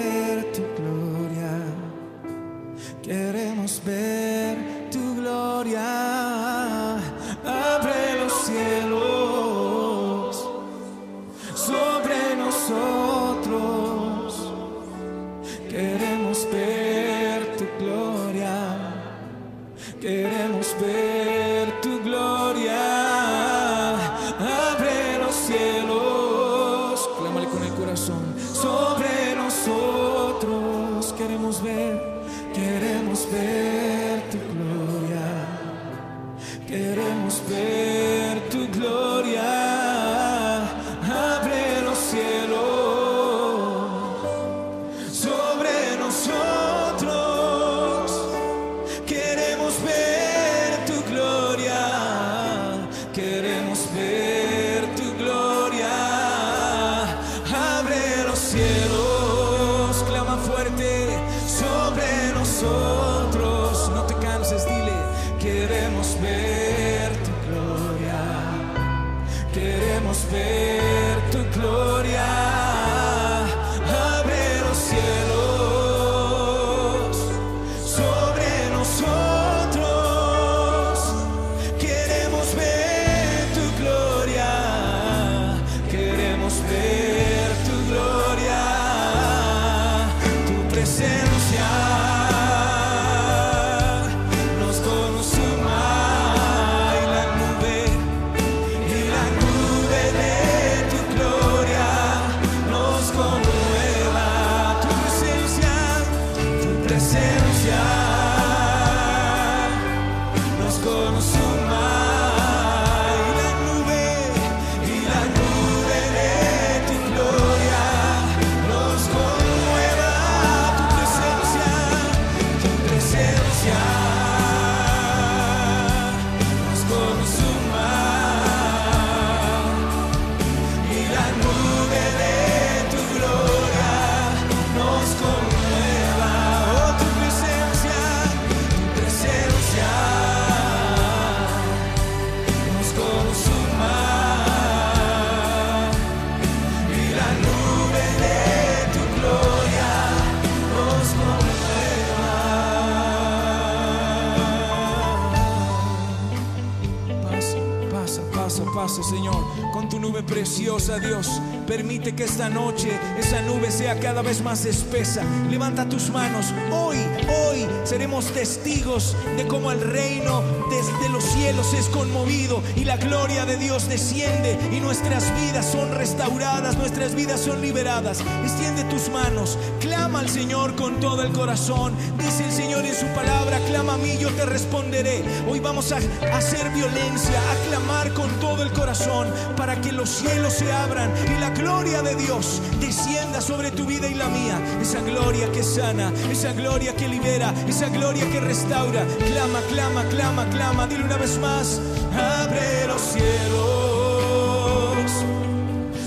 Que 162.05 162.25
esta 162.25 162.51
noche 162.51 162.91
esa 163.19 163.41
nube 163.41 163.71
sea 163.71 163.99
cada 163.99 164.21
vez 164.21 164.43
más 164.43 164.67
espesa. 164.67 165.23
Levanta 165.51 165.89
tus 165.89 166.11
manos. 166.11 166.53
Hoy, 166.71 166.99
hoy 167.29 167.67
seremos 167.85 168.27
testigos 168.27 169.17
de 169.39 169.47
cómo 169.49 169.73
el 169.73 169.81
reino 169.81 170.43
desde 170.75 171.09
los 171.09 171.23
cielos 171.25 171.73
es 171.75 171.87
conmovido 171.87 172.63
y 172.75 172.85
la 172.85 172.97
gloria 172.97 173.47
de 173.47 173.57
Dios 173.57 173.89
desciende 173.89 174.59
y 174.73 174.81
nuestras 174.81 175.33
vidas 175.41 175.71
son 175.71 175.93
restauradas, 175.95 176.77
nuestras 176.77 177.15
vidas 177.15 177.41
son 177.41 177.61
liberadas. 177.61 178.21
Extiende 178.43 178.83
tus 178.85 179.09
manos, 179.11 179.57
clama 179.81 180.21
al 180.21 180.29
Señor 180.29 180.75
con 180.75 180.99
todo 181.01 181.23
el 181.23 181.33
corazón. 181.33 181.95
Dice 182.19 182.45
el 182.45 182.53
Señor 182.53 182.85
en 182.85 182.95
su 182.95 183.07
palabra, 183.15 183.59
clama 183.69 183.95
a 183.95 183.99
mí, 183.99 184.17
yo 184.19 184.31
te 184.31 184.47
responderé. 184.47 185.23
Hoy 185.49 185.61
vamos 185.61 185.93
a 185.93 185.99
hacer 186.33 186.69
violencia, 186.71 187.39
a 187.53 187.69
clamar 187.69 188.13
con 188.13 188.29
todo 188.41 188.63
el 188.63 188.73
corazón 188.73 189.29
para 189.57 189.81
que 189.81 189.93
los 189.93 190.09
cielos 190.09 190.55
se 190.55 190.73
abran 190.73 191.11
y 191.37 191.41
la 191.41 191.51
gloria 191.51 192.03
de 192.03 192.17
Dios 192.17 192.61
descienda 192.81 193.41
sobre 193.41 193.71
tu 193.71 193.85
vida 193.85 194.09
y 194.09 194.15
la 194.15 194.29
mía. 194.29 194.61
Esa 194.81 195.01
gloria 195.01 195.51
que 195.53 195.63
sana, 195.63 196.13
esa 196.31 196.53
gloria 196.53 196.97
que 196.97 197.07
libera, 197.07 197.55
esa 197.69 197.89
gloria 197.89 198.29
que 198.31 198.41
restaura. 198.41 199.07
Clama, 199.33 199.61
clama, 199.71 200.03
clama, 200.11 200.45
clama. 200.51 200.64
Dile 200.89 201.05
una 201.05 201.17
vez 201.17 201.39
más, 201.39 201.81
abre 202.13 202.87
los 202.89 203.01
cielos 203.01 203.25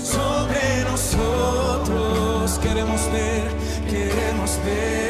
sobre 0.04 0.84
nosotros. 0.84 2.58
Queremos 2.60 3.00
ver, 3.10 3.50
queremos 3.90 4.58
ver 4.64 5.07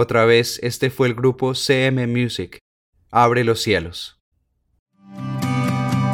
Otra 0.00 0.24
vez, 0.26 0.60
este 0.62 0.90
fue 0.90 1.08
el 1.08 1.14
grupo 1.16 1.56
CM 1.56 2.06
Music. 2.06 2.60
Abre 3.10 3.42
los 3.42 3.60
cielos. 3.60 4.20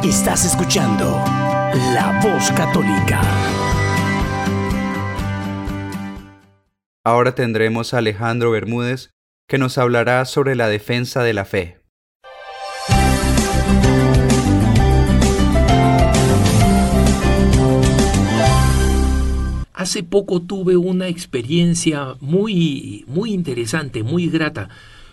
Estás 0.03 0.43
escuchando 0.43 1.05
La 1.93 2.19
Voz 2.23 2.51
Católica. 2.53 3.21
Ahora 7.03 7.35
tendremos 7.35 7.93
a 7.93 7.99
Alejandro 7.99 8.49
Bermúdez 8.49 9.11
que 9.47 9.59
nos 9.59 9.77
hablará 9.77 10.25
sobre 10.25 10.55
la 10.55 10.67
defensa 10.67 11.21
de 11.21 11.33
la 11.33 11.45
fe. 11.45 11.84
Hace 19.75 20.03
poco 20.03 20.41
tuve 20.41 20.77
una 20.77 21.09
experiencia 21.09 22.15
muy, 22.21 23.03
muy 23.07 23.33
interesante, 23.33 24.03
muy 24.03 24.29
grata. 24.29 24.69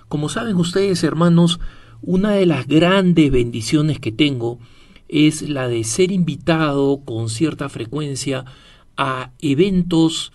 Como 0.09 0.29
saben 0.29 0.55
ustedes, 0.55 1.03
hermanos, 1.03 1.59
una 2.01 2.31
de 2.31 2.47
las 2.47 2.69
grandes 2.69 3.33
bendiciones 3.33 3.99
que 3.99 4.13
tengo 4.13 4.61
es 5.09 5.43
la 5.43 5.67
de 5.67 5.83
ser 5.83 6.13
invitado 6.13 7.01
con 7.05 7.29
cierta 7.29 7.69
frecuencia 7.69 8.45
a 8.97 9.33
eventos 9.41 10.31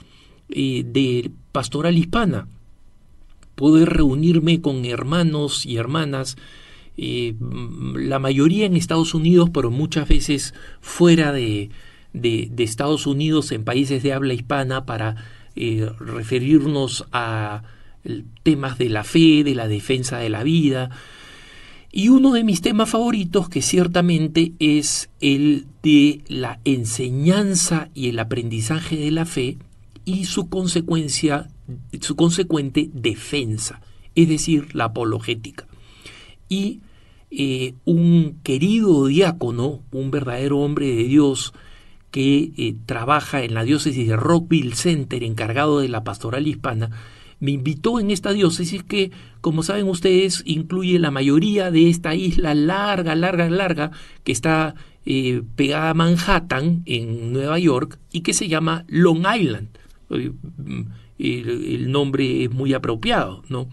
eh, 0.50 0.84
de 0.86 1.32
pastoral 1.54 1.98
hispana, 1.98 2.50
poder 3.56 3.88
reunirme 3.94 4.60
con 4.60 4.84
hermanos 4.84 5.66
y 5.66 5.78
hermanas, 5.78 6.36
eh, 6.98 7.34
la 7.96 8.20
mayoría 8.20 8.66
en 8.66 8.76
Estados 8.76 9.14
Unidos, 9.14 9.50
pero 9.54 9.72
muchas 9.72 10.10
veces 10.10 10.54
fuera 10.82 11.32
de, 11.32 11.70
de, 12.22 12.52
Estados 12.58 13.08
Unidos, 13.08 13.52
en 13.52 13.64
países 13.64 14.04
de 14.04 14.14
habla 14.14 14.34
hispana, 14.34 14.86
para 14.86 15.16
eh, 15.56 15.90
referirnos 16.00 17.06
a 17.12 17.64
temas 18.44 18.78
de 18.78 18.90
la 18.90 19.04
fe, 19.04 19.44
de 19.44 19.56
la 19.56 19.68
defensa 19.68 20.18
de 20.18 20.30
la 20.30 20.44
vida. 20.44 20.90
Y 21.92 22.10
uno 22.10 22.34
de 22.34 22.44
mis 22.44 22.62
temas 22.62 22.90
favoritos, 22.90 23.50
que 23.50 23.62
ciertamente 23.62 24.54
es 24.60 25.10
el 25.20 25.66
de 25.84 26.22
la 26.28 26.60
enseñanza 26.66 27.90
y 27.94 28.10
el 28.10 28.20
aprendizaje 28.20 28.98
de 28.98 29.12
la 29.12 29.26
fe, 29.26 29.58
y 30.06 30.26
su 30.26 30.48
consecuencia, 30.48 31.50
su 32.00 32.16
consecuente 32.16 32.90
defensa, 32.94 33.82
es 34.16 34.30
decir, 34.30 34.74
la 34.74 34.86
apologética. 34.86 35.68
Y 36.48 36.80
eh, 37.30 37.74
un 37.84 38.40
querido 38.42 39.08
diácono, 39.08 39.82
un 39.92 40.12
verdadero 40.12 40.60
hombre 40.60 40.88
de 40.88 41.04
Dios, 41.04 41.54
que 42.18 42.52
eh, 42.58 42.76
trabaja 42.88 43.44
en 43.44 43.54
la 43.54 43.64
diócesis 43.64 44.08
de 44.08 44.16
Rockville 44.16 44.74
Center, 44.74 45.24
encargado 45.24 45.82
de 45.82 45.88
la 45.88 46.04
pastoral 46.04 46.48
hispana, 46.48 46.90
me 47.40 47.52
invitó 47.52 48.00
en 48.00 48.10
esta 48.10 48.34
diócesis 48.34 48.84
que, 48.84 49.12
como 49.40 49.62
saben 49.62 49.88
ustedes, 49.88 50.42
incluye 50.44 50.98
la 50.98 51.12
mayoría 51.12 51.70
de 51.70 51.92
esta 51.92 52.16
isla 52.16 52.56
larga, 52.56 53.14
larga, 53.14 53.48
larga, 53.52 53.92
que 54.24 54.32
está 54.32 54.74
eh, 55.06 55.44
pegada 55.56 55.92
a 55.92 55.94
Manhattan, 55.94 56.82
en 56.88 57.34
Nueva 57.34 57.60
York, 57.60 58.00
y 58.12 58.22
que 58.22 58.34
se 58.34 58.48
llama 58.48 58.84
Long 58.88 59.24
Island. 59.40 59.68
Mm, 60.10 60.82
el, 61.20 61.92
nombre 61.92 62.46
es 62.46 62.52
muy 62.52 62.74
apropiado, 62.74 63.44
¿no? 63.48 63.70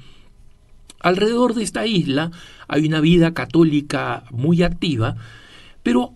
Alrededor 1.00 1.54
de 1.54 1.62
esta 1.62 1.86
isla 1.86 2.30
hay 2.68 2.86
una 2.86 3.00
vida 3.00 3.32
católica 3.32 4.24
muy 4.30 4.62
activa, 4.62 5.16
pero 5.82 6.12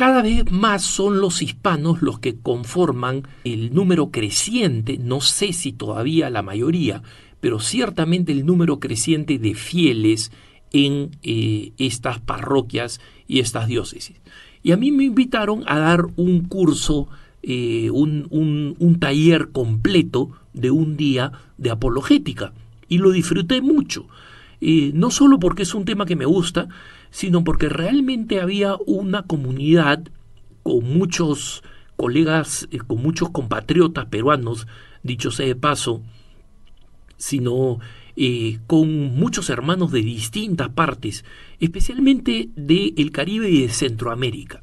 cada 0.00 0.22
vez 0.22 0.50
más 0.50 0.82
son 0.82 1.20
los 1.20 1.42
hispanos 1.42 2.00
los 2.00 2.20
que 2.20 2.34
conforman 2.34 3.24
el 3.44 3.74
número 3.74 4.10
creciente, 4.10 4.96
no 4.96 5.20
sé 5.20 5.52
si 5.52 5.72
todavía 5.72 6.30
la 6.30 6.40
mayoría, 6.40 7.02
pero 7.42 7.60
ciertamente 7.60 8.32
el 8.32 8.46
número 8.46 8.80
creciente 8.80 9.38
de 9.38 9.52
fieles 9.52 10.32
en 10.72 11.10
eh, 11.22 11.72
estas 11.76 12.18
parroquias 12.18 12.98
y 13.28 13.40
estas 13.40 13.68
diócesis. 13.68 14.16
Y 14.62 14.72
a 14.72 14.78
mí 14.78 14.90
me 14.90 15.04
invitaron 15.04 15.64
a 15.66 15.78
dar 15.78 16.06
un 16.16 16.44
curso 16.44 17.08
eh, 17.42 17.90
un, 17.90 18.96
taller 18.98 19.50
completo 19.50 20.30
de 20.54 20.70
un 20.70 20.96
día 20.96 21.32
de 21.58 21.68
apologética 21.68 22.54
y 22.88 22.96
lo 22.96 23.10
disfruté 23.10 23.60
mucho. 23.60 24.06
Eh, 24.62 24.92
no 24.94 25.10
solo 25.10 25.38
porque 25.38 25.64
es 25.64 25.74
un 25.74 25.84
tema 25.84 26.06
que 26.06 26.16
me 26.16 26.24
gusta, 26.24 26.68
sino 27.10 27.44
porque 27.44 27.68
realmente 27.68 28.40
había 28.40 28.76
una 28.86 29.22
comunidad 29.22 30.04
con 30.62 30.84
muchos 30.96 31.62
colegas, 31.96 32.68
eh, 32.70 32.78
con 32.78 33.02
muchos 33.02 33.30
compatriotas 33.30 34.06
peruanos, 34.06 34.66
dicho 35.02 35.30
sea 35.30 35.46
de 35.46 35.56
paso, 35.56 36.02
sino 37.16 37.78
con 38.66 39.14
muchos 39.14 39.48
hermanos 39.48 39.92
de 39.92 40.02
distintas 40.02 40.68
partes, 40.68 41.24
especialmente 41.58 42.50
del 42.54 43.12
Caribe 43.12 43.48
y 43.48 43.62
de 43.62 43.70
Centroamérica. 43.70 44.60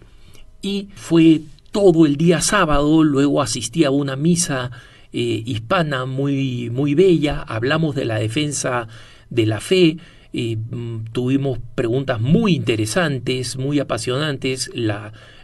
Y 0.61 0.89
fue 0.93 1.41
todo 1.71 2.05
el 2.05 2.17
día 2.17 2.41
sábado, 2.41 3.03
luego 3.03 3.41
asistí 3.41 3.83
a 3.83 3.91
una 3.91 4.15
misa 4.15 4.71
eh, 5.13 5.43
hispana 5.45 6.05
muy, 6.05 6.69
muy 6.69 6.95
bella, 6.95 7.41
hablamos 7.41 7.95
de 7.95 8.05
la 8.05 8.17
defensa 8.17 8.87
de 9.29 9.45
la 9.45 9.59
fe, 9.59 9.97
mm, 10.33 11.11
tuvimos 11.11 11.59
preguntas 11.75 12.19
muy 12.19 12.55
interesantes, 12.55 13.57
muy 13.57 13.79
apasionantes, 13.79 14.71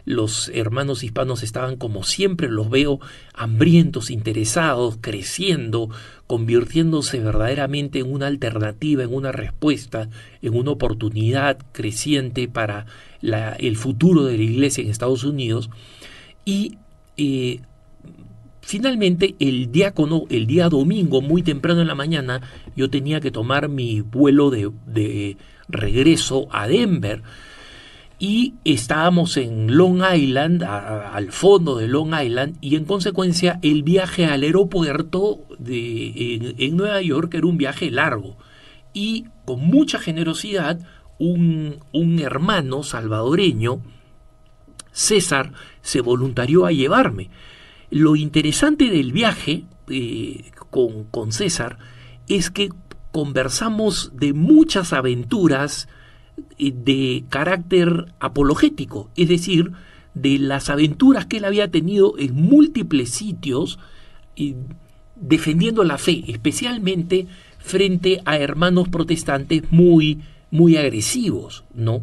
los 0.04 0.50
hermanos 0.54 1.02
hispanos 1.02 1.42
estaban 1.42 1.76
como 1.76 2.04
siempre 2.04 2.48
los 2.48 2.68
veo, 2.70 3.00
hambrientos, 3.32 4.10
interesados, 4.10 4.98
creciendo, 5.00 5.88
convirtiéndose 6.26 7.20
verdaderamente 7.20 8.00
en 8.00 8.12
una 8.12 8.26
alternativa, 8.26 9.02
en 9.02 9.14
una 9.14 9.32
respuesta, 9.32 10.08
en 10.42 10.54
una 10.54 10.72
oportunidad 10.72 11.58
creciente 11.72 12.48
para 12.48 12.86
el 13.58 13.76
futuro 13.76 14.24
de 14.24 14.36
la 14.36 14.42
iglesia 14.42 14.82
en 14.82 14.90
Estados 14.90 15.24
Unidos. 15.24 15.70
Y 16.44 16.78
eh, 17.16 17.60
finalmente 18.64 19.36
el 19.38 19.70
diácono, 19.70 20.24
el 20.30 20.46
día 20.46 20.68
domingo, 20.68 21.20
muy 21.20 21.42
temprano 21.42 21.82
en 21.82 21.86
la 21.86 21.94
mañana, 21.94 22.40
yo 22.74 22.88
tenía 22.90 23.20
que 23.20 23.30
tomar 23.30 23.68
mi 23.68 24.00
vuelo 24.00 24.50
de, 24.50 25.36
regreso 25.68 26.46
a 26.50 26.68
Denver 26.68 27.22
y 28.18 28.54
estábamos 28.64 29.36
en 29.36 29.76
Long 29.76 30.02
Island, 30.14 30.62
al 30.62 31.30
fondo 31.32 31.76
de 31.76 31.88
Long 31.88 32.14
Island, 32.14 32.56
y 32.60 32.76
en 32.76 32.84
consecuencia 32.84 33.58
el 33.62 33.82
viaje 33.82 34.26
al 34.26 34.42
aeropuerto 34.42 35.40
de, 35.58 36.54
en, 36.58 36.76
Nueva 36.76 37.02
York 37.02 37.34
era 37.34 37.46
un 37.46 37.58
viaje 37.58 37.90
largo. 37.90 38.36
Y 38.94 39.26
con 39.44 39.60
mucha 39.60 39.98
generosidad, 39.98 40.78
un, 41.18 41.80
un 41.92 42.18
hermano 42.20 42.82
salvadoreño, 42.82 43.82
César, 44.92 45.52
se 45.82 46.00
voluntarió 46.00 46.66
a 46.66 46.72
llevarme. 46.72 47.30
Lo 47.94 48.16
interesante 48.16 48.90
del 48.90 49.12
viaje 49.12 49.66
eh, 49.88 50.50
con, 50.68 51.04
con 51.04 51.30
César 51.30 51.78
es 52.26 52.50
que 52.50 52.70
conversamos 53.12 54.10
de 54.16 54.32
muchas 54.32 54.92
aventuras 54.92 55.86
eh, 56.58 56.72
de 56.74 57.22
carácter 57.28 58.06
apologético, 58.18 59.10
es 59.14 59.28
decir, 59.28 59.70
de 60.12 60.40
las 60.40 60.70
aventuras 60.70 61.26
que 61.26 61.36
él 61.36 61.44
había 61.44 61.70
tenido 61.70 62.18
en 62.18 62.34
múltiples 62.34 63.10
sitios 63.10 63.78
defendiendo 65.14 65.84
la 65.84 65.96
fe, 65.96 66.24
especialmente 66.26 67.28
frente 67.60 68.22
a 68.24 68.38
hermanos 68.38 68.88
protestantes 68.88 69.70
muy, 69.70 70.18
muy 70.50 70.76
agresivos, 70.76 71.62
¿no? 71.72 72.02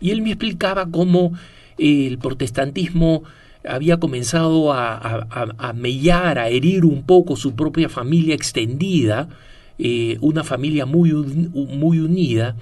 Y 0.00 0.12
él 0.12 0.22
me 0.22 0.30
explicaba 0.30 0.88
cómo 0.88 1.32
el 1.76 2.18
protestantismo 2.18 3.24
había 3.66 3.98
comenzado 3.98 4.72
a, 4.72 5.26
a, 5.58 5.72
mellar, 5.72 6.38
a 6.38 6.48
herir 6.48 6.84
un 6.84 7.04
poco 7.04 7.36
su 7.36 7.54
propia 7.54 7.88
familia 7.88 8.34
extendida, 8.34 9.28
eh, 9.78 10.18
una 10.20 10.44
familia 10.44 10.86
muy, 10.86 11.12
muy 11.12 11.98
unida, 11.98 12.56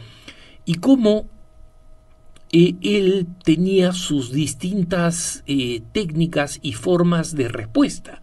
y 0.64 0.76
cómo 0.76 1.26
eh, 2.52 2.74
él 2.82 3.26
tenía 3.44 3.92
sus 3.92 4.32
distintas 4.32 5.42
eh, 5.46 5.82
técnicas 5.92 6.60
y 6.62 6.72
formas 6.72 7.34
de 7.34 7.48
respuesta. 7.48 8.22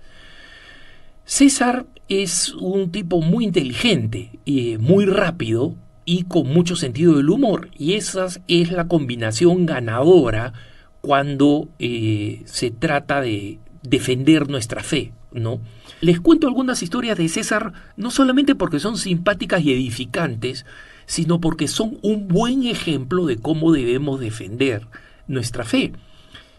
César 1.26 1.86
es 2.08 2.54
un 2.56 2.92
tipo 2.92 3.22
muy 3.22 3.46
inteligente, 3.46 4.40
muy 4.80 5.06
rápido 5.06 5.76
y 6.06 6.24
con 6.24 6.48
mucho 6.48 6.76
sentido 6.76 7.18
del 7.18 7.30
humor, 7.30 7.70
y 7.78 7.94
esa 7.94 8.28
es 8.48 8.72
la 8.72 8.88
combinación 8.88 9.68
ganadora 9.68 10.54
cuando 11.02 11.70
eh, 11.80 12.42
se 12.46 12.72
trata 12.72 13.22
de 13.22 13.60
defender 13.84 14.50
nuestra 14.50 14.84
fe, 14.84 15.14
¿no? 15.32 15.60
Les 16.02 16.20
cuento 16.20 16.48
algunas 16.48 16.82
historias 16.82 17.18
de 17.18 17.28
César, 17.28 17.74
no 17.98 18.12
solamente 18.12 18.56
porque 18.56 18.80
son 18.80 18.98
simpáticas 18.98 19.62
y 19.64 19.74
edificantes, 19.74 20.66
sino 21.06 21.42
porque 21.42 21.68
son 21.68 21.98
un 22.02 22.28
buen 22.28 22.64
ejemplo 22.66 23.26
de 23.26 23.38
cómo 23.38 23.72
debemos 23.72 24.20
defender 24.20 24.88
nuestra 25.28 25.66
fe. 25.66 25.94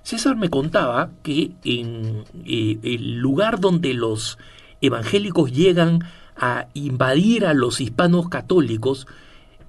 César 0.03 0.36
me 0.36 0.49
contaba 0.49 1.11
que 1.22 1.53
en 1.64 2.24
eh, 2.45 2.78
el 2.82 3.18
lugar 3.18 3.61
donde 3.61 3.95
los 3.95 4.38
evangélicos 4.80 5.53
llegan 5.53 6.05
a 6.36 6.68
invadir 6.74 7.45
a 7.45 7.55
los 7.55 7.80
hispanos 7.80 8.28
católicos 8.28 9.07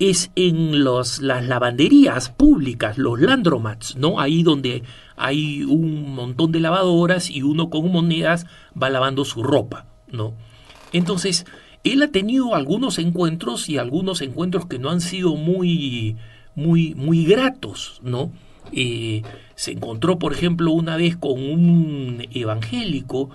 es 0.01 0.31
en 0.35 0.83
los, 0.83 1.21
las 1.21 1.47
lavanderías 1.47 2.29
públicas, 2.29 2.97
los 2.97 3.21
landromats, 3.21 3.95
¿no? 3.97 4.19
Ahí 4.19 4.41
donde 4.41 4.81
hay 5.15 5.61
un 5.61 6.15
montón 6.15 6.51
de 6.51 6.59
lavadoras 6.59 7.29
y 7.29 7.43
uno 7.43 7.69
con 7.69 7.91
monedas 7.91 8.47
va 8.81 8.89
lavando 8.89 9.25
su 9.25 9.43
ropa, 9.43 9.85
¿no? 10.11 10.33
Entonces, 10.91 11.45
él 11.83 12.01
ha 12.01 12.07
tenido 12.07 12.55
algunos 12.55 12.97
encuentros 12.97 13.69
y 13.69 13.77
algunos 13.77 14.21
encuentros 14.21 14.65
que 14.65 14.79
no 14.79 14.89
han 14.89 15.01
sido 15.01 15.35
muy, 15.35 16.17
muy, 16.55 16.95
muy 16.95 17.23
gratos, 17.23 17.99
¿no? 18.03 18.31
Eh, 18.71 19.21
se 19.53 19.73
encontró, 19.73 20.17
por 20.17 20.33
ejemplo, 20.33 20.71
una 20.71 20.97
vez 20.97 21.15
con 21.15 21.33
un 21.33 22.25
evangélico 22.31 23.29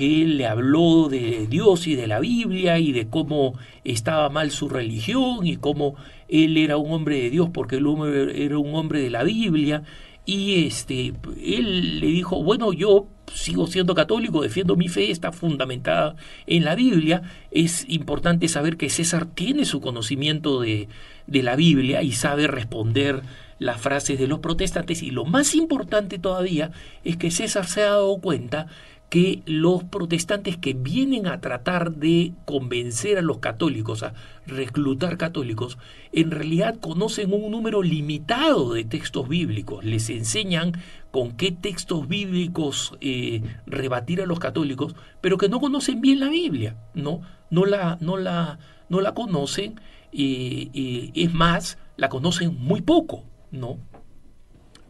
que 0.00 0.24
le 0.24 0.46
habló 0.46 1.10
de 1.10 1.46
Dios 1.46 1.86
y 1.86 1.94
de 1.94 2.06
la 2.06 2.20
Biblia 2.20 2.78
y 2.78 2.92
de 2.92 3.08
cómo 3.08 3.52
estaba 3.84 4.30
mal 4.30 4.50
su 4.50 4.70
religión 4.70 5.46
y 5.46 5.58
cómo 5.58 5.94
él 6.26 6.56
era 6.56 6.78
un 6.78 6.90
hombre 6.90 7.20
de 7.20 7.28
Dios 7.28 7.50
porque 7.52 7.76
él 7.76 7.86
era 8.34 8.56
un 8.56 8.74
hombre 8.74 9.02
de 9.02 9.10
la 9.10 9.24
Biblia 9.24 9.82
y 10.24 10.64
este 10.64 11.12
él 11.44 12.00
le 12.00 12.06
dijo, 12.06 12.42
bueno, 12.42 12.72
yo 12.72 13.08
sigo 13.30 13.66
siendo 13.66 13.94
católico, 13.94 14.40
defiendo 14.40 14.74
mi 14.74 14.88
fe, 14.88 15.10
está 15.10 15.32
fundamentada 15.32 16.16
en 16.46 16.64
la 16.64 16.76
Biblia. 16.76 17.20
Es 17.50 17.84
importante 17.86 18.48
saber 18.48 18.78
que 18.78 18.88
César 18.88 19.26
tiene 19.26 19.66
su 19.66 19.82
conocimiento 19.82 20.62
de, 20.62 20.88
de 21.26 21.42
la 21.42 21.56
Biblia 21.56 22.02
y 22.02 22.12
sabe 22.12 22.46
responder 22.46 23.20
las 23.58 23.78
frases 23.78 24.18
de 24.18 24.28
los 24.28 24.38
protestantes 24.38 25.02
y 25.02 25.10
lo 25.10 25.26
más 25.26 25.54
importante 25.54 26.18
todavía 26.18 26.70
es 27.04 27.18
que 27.18 27.30
César 27.30 27.66
se 27.66 27.82
ha 27.82 27.90
dado 27.90 28.16
cuenta 28.16 28.66
que 29.10 29.42
los 29.44 29.82
protestantes 29.82 30.56
que 30.56 30.72
vienen 30.72 31.26
a 31.26 31.40
tratar 31.40 31.96
de 31.96 32.32
convencer 32.44 33.18
a 33.18 33.22
los 33.22 33.38
católicos, 33.38 34.04
a 34.04 34.14
reclutar 34.46 35.18
católicos, 35.18 35.78
en 36.12 36.30
realidad 36.30 36.78
conocen 36.80 37.34
un 37.34 37.50
número 37.50 37.82
limitado 37.82 38.72
de 38.72 38.84
textos 38.84 39.28
bíblicos, 39.28 39.84
les 39.84 40.08
enseñan 40.10 40.80
con 41.10 41.32
qué 41.32 41.50
textos 41.50 42.06
bíblicos 42.06 42.96
eh, 43.00 43.42
rebatir 43.66 44.22
a 44.22 44.26
los 44.26 44.38
católicos, 44.38 44.94
pero 45.20 45.38
que 45.38 45.48
no 45.48 45.58
conocen 45.58 46.00
bien 46.00 46.20
la 46.20 46.28
Biblia, 46.28 46.76
¿no? 46.94 47.20
No 47.50 47.66
la, 47.66 47.98
no 48.00 48.16
la, 48.16 48.60
no 48.88 49.00
la 49.00 49.12
conocen, 49.12 49.80
y 50.12 51.10
es 51.14 51.34
más, 51.34 51.78
la 51.96 52.08
conocen 52.08 52.56
muy 52.60 52.80
poco, 52.80 53.24
¿no? 53.50 53.78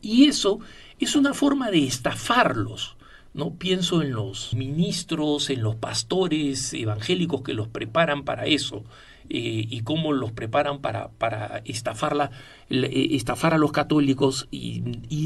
Y 0.03 0.27
eso 0.27 0.61
es 0.99 1.17
una 1.17 1.33
forma 1.33 1.71
de 1.71 1.87
estafarlos, 1.87 2.97
no 3.33 3.55
pienso 3.55 4.03
en 4.03 4.13
los 4.13 4.55
ministros, 4.55 5.51
en 5.51 5.63
los 5.63 5.77
pastores 5.77 6.73
evangélicos 6.75 7.43
que 7.43 7.55
los 7.55 7.69
preparan 7.69 8.25
para 8.25 8.47
eso 8.47 8.85
eh, 9.29 9.67
y 9.71 9.83
cómo 9.83 10.13
los 10.13 10.33
preparan 10.33 10.81
para, 10.81 11.11
para 11.11 11.63
estafarla, 11.65 12.33
eh, 12.69 13.11
estafar 13.13 13.55
a 13.55 13.59
los 13.59 13.71
católicos 13.71 14.49
y, 14.51 14.83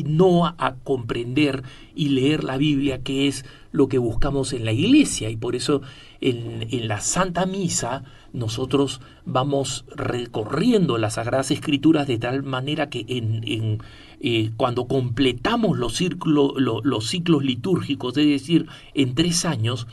no 0.07 0.47
a, 0.47 0.77
comprender 0.85 1.63
y 1.95 2.11
leer 2.11 2.45
la 2.45 2.59
Biblia, 2.59 3.03
que 3.03 3.29
es 3.29 3.47
lo 3.75 3.89
que 3.89 3.99
buscamos 3.99 4.53
en 4.53 4.65
la 4.65 4.71
iglesia. 4.71 5.31
Y 5.31 5.37
por 5.37 5.57
eso 5.57 5.83
en, 6.21 6.69
en 6.71 6.87
la 6.87 7.01
Santa 7.01 7.45
Misa 7.45 8.05
nosotros 8.33 9.01
vamos 9.25 9.85
recorriendo 9.97 10.97
las 10.97 11.15
Sagradas 11.15 11.51
Escrituras 11.51 12.07
de 12.07 12.19
tal 12.19 12.45
manera 12.45 12.89
que 12.89 13.05
en 13.09 13.81
eh, 14.27 14.53
cuando 14.57 14.87
completamos 14.87 15.77
los, 15.77 16.01
los 16.25 17.07
ciclos 17.07 17.45
litúrgicos, 17.45 18.17
es 18.17 18.27
decir, 18.27 18.67
en 18.95 19.15
tres 19.15 19.45
años, 19.45 19.87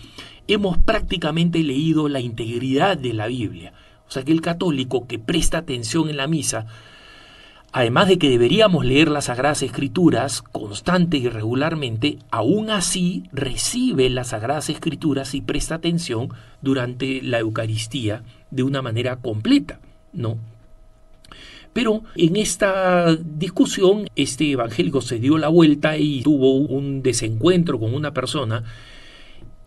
hemos 0.48 0.78
prácticamente 0.78 1.60
leído 1.64 2.08
la 2.08 2.22
integridad 2.22 2.98
de 2.98 3.14
la 3.14 3.28
Biblia. 3.28 3.74
O 4.08 4.12
sea 4.12 4.24
que 4.24 4.32
el 4.32 4.40
católico 4.40 5.06
que 5.06 5.20
presta 5.20 5.58
atención 5.58 6.08
en 6.08 6.18
la 6.18 6.28
misa, 6.28 6.68
además 7.72 8.07
de 8.07 8.17
que 8.17 8.30
deberíamos 8.30 8.86
leer 8.86 9.09
las 9.09 9.26
Sagradas 9.26 9.63
Escrituras 9.63 10.41
constante 10.41 11.17
y 11.17 11.30
regularmente, 11.30 12.19
aún 12.30 12.69
así 12.69 13.24
recibe 13.32 14.09
las 14.09 14.30
Sagradas 14.30 14.69
Escrituras 14.69 15.34
y 15.36 15.41
presta 15.41 15.76
atención 15.76 16.30
durante 16.61 17.22
la 17.22 17.39
Eucaristía 17.39 18.24
de 18.49 18.63
una 18.63 18.82
manera 18.82 19.17
completa, 19.17 19.80
¿no? 20.13 20.38
Pero 21.74 22.03
en 22.15 22.36
esta 22.36 23.15
discusión, 23.15 24.09
este 24.17 24.51
evangélico 24.51 24.99
se 24.99 25.19
dio 25.19 25.38
la 25.38 25.47
vuelta 25.47 25.97
y 25.97 26.22
tuvo 26.22 26.55
un 26.55 27.01
desencuentro 27.01 27.80
con 27.80 27.93
una 27.93 28.13
persona 28.13 28.63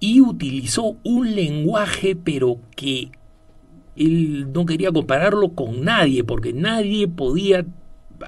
y 0.00 0.20
utilizó 0.20 0.96
un 1.02 1.34
lenguaje, 1.34 2.14
pero 2.14 2.58
que 2.76 3.10
él 3.96 4.52
no 4.52 4.66
quería 4.66 4.92
compararlo 4.92 5.50
con 5.54 5.82
nadie, 5.82 6.24
porque 6.24 6.52
nadie 6.52 7.08
podía 7.08 7.64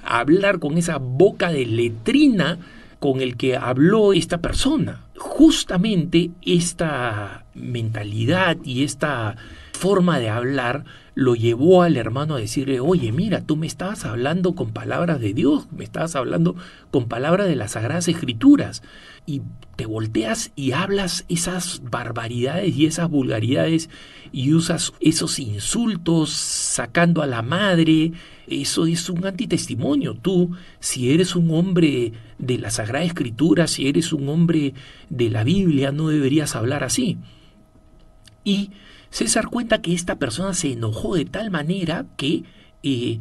hablar 0.03 0.59
con 0.59 0.79
esa 0.79 0.99
boca 0.99 1.51
de 1.51 1.67
letrina 1.67 2.59
con 2.99 3.21
el 3.21 3.37
que 3.37 3.57
habló 3.57 4.13
esta 4.13 4.39
persona. 4.39 5.03
Justamente 5.17 6.31
esta 6.43 7.45
mentalidad 7.55 8.57
y 8.65 8.85
esta 8.85 9.37
forma 9.73 10.19
de 10.19 10.31
hablar 10.31 10.85
lo 11.15 11.35
llevó 11.35 11.83
al 11.83 11.97
hermano 11.97 12.35
a 12.35 12.39
decirle, 12.39 12.79
oye, 12.81 13.11
mira, 13.11 13.41
tú 13.41 13.57
me 13.57 13.67
estabas 13.67 14.05
hablando 14.05 14.55
con 14.55 14.71
palabras 14.71 15.19
de 15.21 15.33
Dios, 15.33 15.67
me 15.73 15.85
estabas 15.85 16.15
hablando 16.15 16.57
con 16.91 17.09
palabras 17.09 17.49
de 17.49 17.57
las 17.57 17.73
Sagradas 17.73 18.09
Escrituras, 18.09 18.83
y 19.25 19.41
te 19.77 19.87
volteas 19.87 20.53
y 20.57 20.73
hablas 20.73 21.25
esas 21.29 21.83
barbaridades 21.91 22.77
y 22.77 22.87
esas 22.87 23.09
vulgaridades 23.09 23.89
y 24.31 24.53
usas 24.53 24.93
esos 25.01 25.39
insultos 25.39 26.31
sacando 26.31 27.23
a 27.23 27.27
la 27.27 27.43
madre, 27.43 28.13
eso 28.47 28.87
es 28.87 29.09
un 29.11 29.27
antitestimonio. 29.27 30.15
Tú, 30.15 30.53
si 30.79 31.13
eres 31.13 31.35
un 31.35 31.51
hombre 31.51 32.13
de 32.39 32.59
la 32.59 32.71
Sagrada 32.71 33.05
Escritura, 33.05 33.67
si 33.67 33.89
eres 33.89 34.13
un 34.13 34.29
hombre 34.29 34.75
de 35.11 35.31
la 35.31 35.45
Biblia, 35.45 35.93
no 35.93 36.09
deberías 36.09 36.55
hablar 36.55 36.85
así. 36.85 37.19
Y 38.45 38.71
César 39.11 39.49
cuenta 39.49 39.83
que 39.83 39.95
esta 39.95 40.17
persona 40.17 40.55
se 40.55 40.73
enojó 40.73 41.17
de 41.17 41.25
tal 41.25 41.51
manera 41.51 42.07
que 42.17 42.45
eh, 42.83 43.19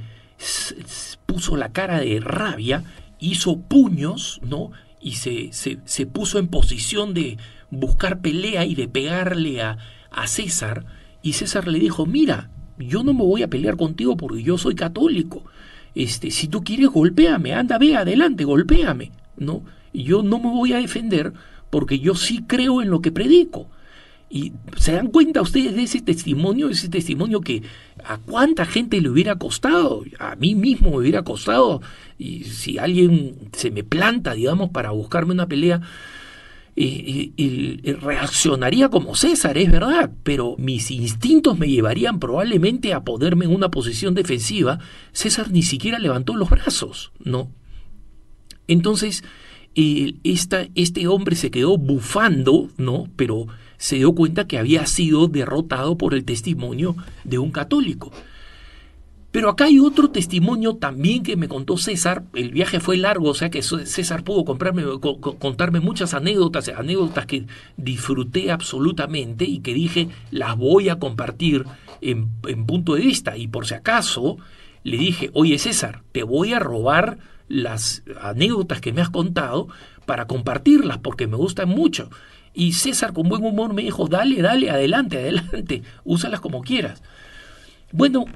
puso 1.25 1.57
la 1.57 1.71
cara 1.71 1.99
de 1.99 2.19
rabia, 2.19 2.83
hizo 3.19 3.59
puños, 3.59 4.39
¿no? 4.43 4.71
Y 5.01 5.13
se, 5.13 5.51
se, 5.51 6.05
puso 6.05 6.39
en 6.39 6.47
posición 6.47 7.13
de 7.13 7.37
buscar 7.69 8.21
pelea 8.21 8.65
y 8.65 8.75
de 8.75 8.87
pegarle 8.87 9.61
a, 9.61 9.77
a 10.11 10.27
César. 10.27 10.85
Y 11.21 11.33
César 11.33 11.67
le 11.67 11.79
dijo, 11.79 12.05
mira, 12.05 12.49
yo 12.77 13.03
no 13.03 13.13
me 13.13 13.23
voy 13.23 13.43
a 13.43 13.49
pelear 13.49 13.77
contigo 13.77 14.17
porque 14.17 14.43
yo 14.43 14.57
soy 14.57 14.75
católico. 14.75 15.43
Este, 15.93 16.31
si 16.31 16.47
tú 16.47 16.63
quieres, 16.63 16.89
golpéame, 16.89 17.53
anda, 17.53 17.77
ve 17.77 17.95
adelante, 17.95 18.43
golpéame, 18.43 19.11
¿no? 19.37 19.63
Yo 19.93 20.23
no 20.23 20.39
me 20.39 20.49
voy 20.49 20.73
a 20.73 20.77
defender 20.77 21.33
porque 21.69 21.99
yo 21.99 22.15
sí 22.15 22.43
creo 22.45 22.81
en 22.81 22.89
lo 22.89 23.01
que 23.01 23.11
predico. 23.11 23.67
Y 24.29 24.53
se 24.75 24.93
dan 24.93 25.07
cuenta 25.07 25.41
ustedes 25.41 25.75
de 25.75 25.83
ese 25.83 26.01
testimonio, 26.01 26.69
ese 26.69 26.89
testimonio 26.89 27.41
que 27.41 27.63
a 28.03 28.17
cuánta 28.17 28.65
gente 28.65 28.99
le 28.99 29.09
hubiera 29.09 29.35
costado, 29.35 30.03
a 30.19 30.35
mí 30.35 30.55
mismo 30.55 30.91
me 30.91 30.97
hubiera 30.97 31.23
costado, 31.23 31.81
y 32.17 32.43
si 32.43 32.77
alguien 32.77 33.35
se 33.53 33.71
me 33.71 33.83
planta, 33.83 34.33
digamos, 34.33 34.71
para 34.71 34.91
buscarme 34.91 35.33
una 35.33 35.47
pelea, 35.47 35.81
eh, 36.77 37.97
reaccionaría 38.01 38.89
como 38.89 39.15
César, 39.15 39.57
es 39.57 39.71
verdad, 39.71 40.11
pero 40.23 40.55
mis 40.57 40.91
instintos 40.91 41.57
me 41.57 41.67
llevarían 41.67 42.19
probablemente 42.19 42.93
a 42.93 43.03
ponerme 43.03 43.45
en 43.45 43.55
una 43.55 43.71
posición 43.71 44.13
defensiva. 44.13 44.79
César 45.13 45.51
ni 45.51 45.63
siquiera 45.63 45.99
levantó 45.99 46.35
los 46.35 46.49
brazos, 46.49 47.11
¿no? 47.19 47.49
Entonces, 48.67 49.23
este 49.75 51.07
hombre 51.07 51.35
se 51.35 51.51
quedó 51.51 51.77
bufando, 51.77 52.69
¿no? 52.77 53.09
Pero 53.15 53.47
se 53.77 53.97
dio 53.97 54.13
cuenta 54.13 54.47
que 54.47 54.57
había 54.57 54.85
sido 54.85 55.27
derrotado 55.27 55.97
por 55.97 56.13
el 56.13 56.25
testimonio 56.25 56.95
de 57.23 57.37
un 57.37 57.51
católico. 57.51 58.11
Pero 59.35 59.49
acá 59.49 59.65
hay 59.65 59.79
otro 59.79 60.11
testimonio 60.11 60.77
también 60.77 61.21
que 61.21 61.35
me 61.35 61.49
contó 61.49 61.75
César. 61.75 62.23
El 62.33 62.51
viaje 62.51 62.79
fue 62.79 62.95
largo, 62.95 63.31
o 63.31 63.33
sea 63.33 63.49
que 63.49 63.61
César 63.61 64.23
pudo 64.23 64.45
contarme 64.45 65.81
muchas 65.81 66.13
anécdotas, 66.13 66.69
anécdotas 66.69 67.25
que 67.25 67.45
disfruté 67.75 68.49
absolutamente 68.49 69.43
y 69.43 69.59
que 69.59 69.73
dije 69.73 70.07
las 70.31 70.55
voy 70.55 70.87
a 70.87 70.99
compartir 70.99 71.65
en, 71.99 72.29
en 72.47 72.65
punto 72.65 72.95
de 72.95 73.01
vista. 73.01 73.35
Y 73.35 73.49
por 73.49 73.67
si 73.67 73.73
acaso 73.73 74.37
le 74.83 74.95
dije, 74.95 75.31
oye 75.33 75.59
César, 75.59 76.03
te 76.13 76.23
voy 76.23 76.53
a 76.53 76.59
robar 76.59 77.17
las 77.49 78.03
anécdotas 78.21 78.79
que 78.79 78.93
me 78.93 79.01
has 79.01 79.09
contado 79.09 79.67
para 80.05 80.27
compartirlas 80.27 80.99
porque 80.99 81.27
me 81.27 81.35
gustan 81.35 81.67
mucho. 81.67 82.09
Y 82.53 82.71
César 82.71 83.11
con 83.11 83.27
buen 83.27 83.43
humor 83.43 83.73
me 83.73 83.81
dijo, 83.81 84.07
dale, 84.07 84.41
dale, 84.41 84.69
adelante, 84.69 85.17
adelante, 85.17 85.83
úsalas 86.05 86.39
como 86.39 86.61
quieras. 86.61 87.03
Bueno, 87.91 88.27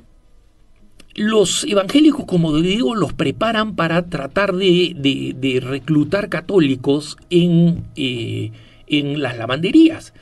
los 1.19 1.65
evangélicos, 1.65 2.23
como 2.25 2.55
digo, 2.57 2.95
los 2.95 3.11
preparan 3.11 3.75
para 3.75 4.05
tratar 4.05 4.55
de, 4.55 5.61
reclutar 5.61 6.29
católicos 6.29 7.17
en, 7.29 7.83
eh, 7.97 8.51
en 8.87 9.21
las 9.21 9.37
lavanderías. 9.37 10.13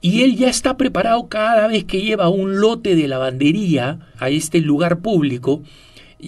y 0.00 0.22
él 0.22 0.36
ya 0.36 0.48
está 0.48 0.76
preparado 0.76 1.28
cada 1.28 1.66
vez 1.66 1.84
que 1.84 2.02
lleva 2.02 2.28
un 2.28 2.60
lote 2.60 2.96
de 2.96 3.08
lavandería 3.08 3.98
a 4.18 4.30
este 4.30 4.60
lugar 4.60 5.00
público, 5.00 5.62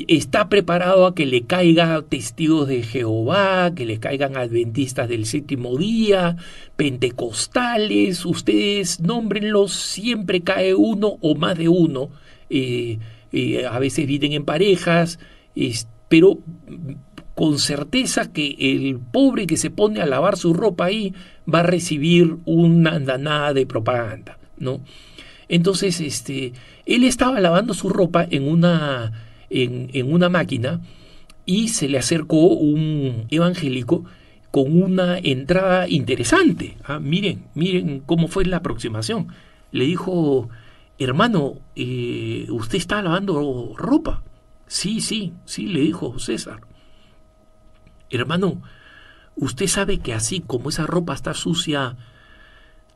está 0.08 0.48
preparado 0.48 1.06
a 1.06 1.14
que 1.14 1.24
le 1.24 1.42
caiga 1.42 2.02
testigos 2.02 2.66
de 2.66 2.82
Jehová, 2.82 3.72
que 3.76 3.86
le 3.86 4.00
caigan 4.00 4.36
adventistas 4.36 5.08
del 5.08 5.24
séptimo 5.24 5.76
día, 5.76 6.36
pentecostales, 6.76 8.26
ustedes 8.26 9.00
nómbrenlos, 9.00 9.72
siempre 9.72 10.40
cae 10.40 10.74
uno 10.74 11.16
o 11.20 11.36
más 11.36 11.56
de 11.56 11.68
uno, 11.68 12.10
eh, 12.50 12.98
a 13.70 13.78
veces 13.78 14.06
viven 14.06 14.32
en 14.32 14.44
parejas, 14.44 15.18
pero 16.08 16.38
con 17.34 17.58
certeza 17.58 18.32
que 18.32 18.56
el 18.58 18.98
pobre 18.98 19.46
que 19.46 19.56
se 19.56 19.70
pone 19.70 20.00
a 20.00 20.06
lavar 20.06 20.36
su 20.36 20.54
ropa 20.54 20.86
ahí 20.86 21.12
va 21.52 21.60
a 21.60 21.64
recibir 21.64 22.36
una 22.44 22.92
andanada 22.92 23.52
de 23.52 23.66
propaganda, 23.66 24.38
¿no? 24.58 24.80
Entonces, 25.48 26.00
este, 26.00 26.52
él 26.86 27.04
estaba 27.04 27.40
lavando 27.40 27.74
su 27.74 27.88
ropa 27.88 28.26
en 28.30 28.48
una, 28.48 29.12
en, 29.50 30.12
una 30.12 30.28
máquina 30.28 30.80
y 31.44 31.68
se 31.68 31.88
le 31.88 31.98
acercó 31.98 32.46
un 32.48 33.26
evangélico 33.30 34.04
con 34.50 34.80
una 34.80 35.18
entrada 35.18 35.88
interesante. 35.88 36.76
Ah, 36.84 37.00
miren, 37.00 37.44
miren 37.54 38.00
cómo 38.00 38.28
fue 38.28 38.46
la 38.46 38.58
aproximación. 38.58 39.28
Le 39.72 39.84
dijo, 39.84 40.48
hermano, 40.98 41.60
eh, 41.74 42.46
¿usted 42.50 42.78
está 42.78 43.02
lavando 43.02 43.74
ropa? 43.76 44.22
Sí, 44.66 45.00
sí, 45.00 45.32
sí, 45.44 45.66
le 45.66 45.80
dijo 45.80 46.18
César. 46.18 46.60
Hermano, 48.10 48.62
usted 49.36 49.66
sabe 49.66 49.98
que 49.98 50.14
así 50.14 50.40
como 50.40 50.68
esa 50.68 50.86
ropa 50.86 51.14
está 51.14 51.34
sucia, 51.34 51.96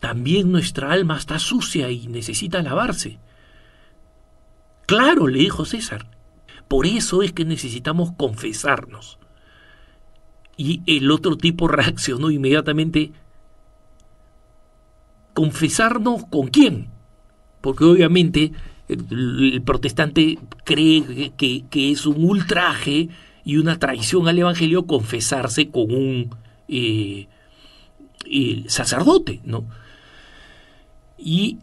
también 0.00 0.52
nuestra 0.52 0.92
alma 0.92 1.16
está 1.16 1.38
sucia 1.38 1.90
y 1.90 2.06
necesita 2.06 2.62
lavarse. 2.62 3.18
Claro, 4.86 5.26
le 5.26 5.40
dijo 5.40 5.64
César. 5.64 6.06
Por 6.68 6.86
eso 6.86 7.22
es 7.22 7.32
que 7.32 7.44
necesitamos 7.44 8.12
confesarnos. 8.16 9.18
Y 10.56 10.82
el 10.86 11.10
otro 11.10 11.36
tipo 11.36 11.68
reaccionó 11.68 12.30
inmediatamente. 12.30 13.12
¿Confesarnos 15.34 16.24
con 16.30 16.48
quién? 16.48 16.90
Porque 17.68 17.84
obviamente 17.84 18.52
el, 18.88 19.60
protestante 19.62 20.38
cree 20.64 21.32
que, 21.36 21.64
que 21.68 21.90
es 21.90 22.06
un 22.06 22.24
ultraje 22.24 23.10
y 23.44 23.58
una 23.58 23.78
traición 23.78 24.26
al 24.26 24.38
Evangelio 24.38 24.86
confesarse 24.86 25.68
con 25.68 25.90
un 25.90 26.30
eh, 26.66 27.26
sacerdote, 28.68 29.42
¿no? 29.44 29.66
Y 31.18 31.58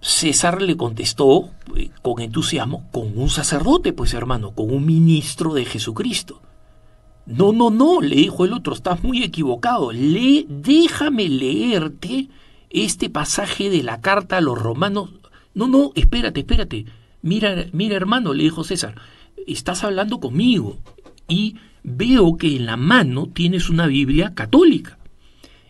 César 0.00 0.60
le 0.60 0.76
contestó 0.76 1.50
eh, 1.76 1.90
con 2.02 2.20
entusiasmo, 2.20 2.88
con 2.90 3.16
un 3.16 3.30
sacerdote, 3.30 3.92
pues 3.92 4.12
hermano, 4.12 4.50
con 4.50 4.74
un 4.74 4.84
ministro 4.84 5.54
de 5.54 5.64
Jesucristo. 5.64 6.42
No, 7.24 7.52
no, 7.52 7.70
no, 7.70 8.00
le 8.00 8.16
dijo 8.16 8.44
el 8.44 8.52
otro, 8.52 8.74
estás 8.74 9.04
muy 9.04 9.22
equivocado. 9.22 9.92
Le, 9.92 10.44
déjame 10.48 11.28
leerte 11.28 12.30
este 12.70 13.10
pasaje 13.10 13.70
de 13.70 13.84
la 13.84 14.00
carta 14.00 14.38
a 14.38 14.40
los 14.40 14.58
romanos. 14.58 15.10
No, 15.56 15.68
no, 15.68 15.90
espérate, 15.94 16.40
espérate. 16.40 16.84
Mira, 17.22 17.64
mira, 17.72 17.96
hermano, 17.96 18.34
le 18.34 18.44
dijo 18.44 18.62
César, 18.62 18.94
estás 19.46 19.84
hablando 19.84 20.20
conmigo 20.20 20.76
y 21.28 21.56
veo 21.82 22.36
que 22.36 22.56
en 22.56 22.66
la 22.66 22.76
mano 22.76 23.26
tienes 23.32 23.70
una 23.70 23.86
Biblia 23.86 24.34
católica. 24.34 24.98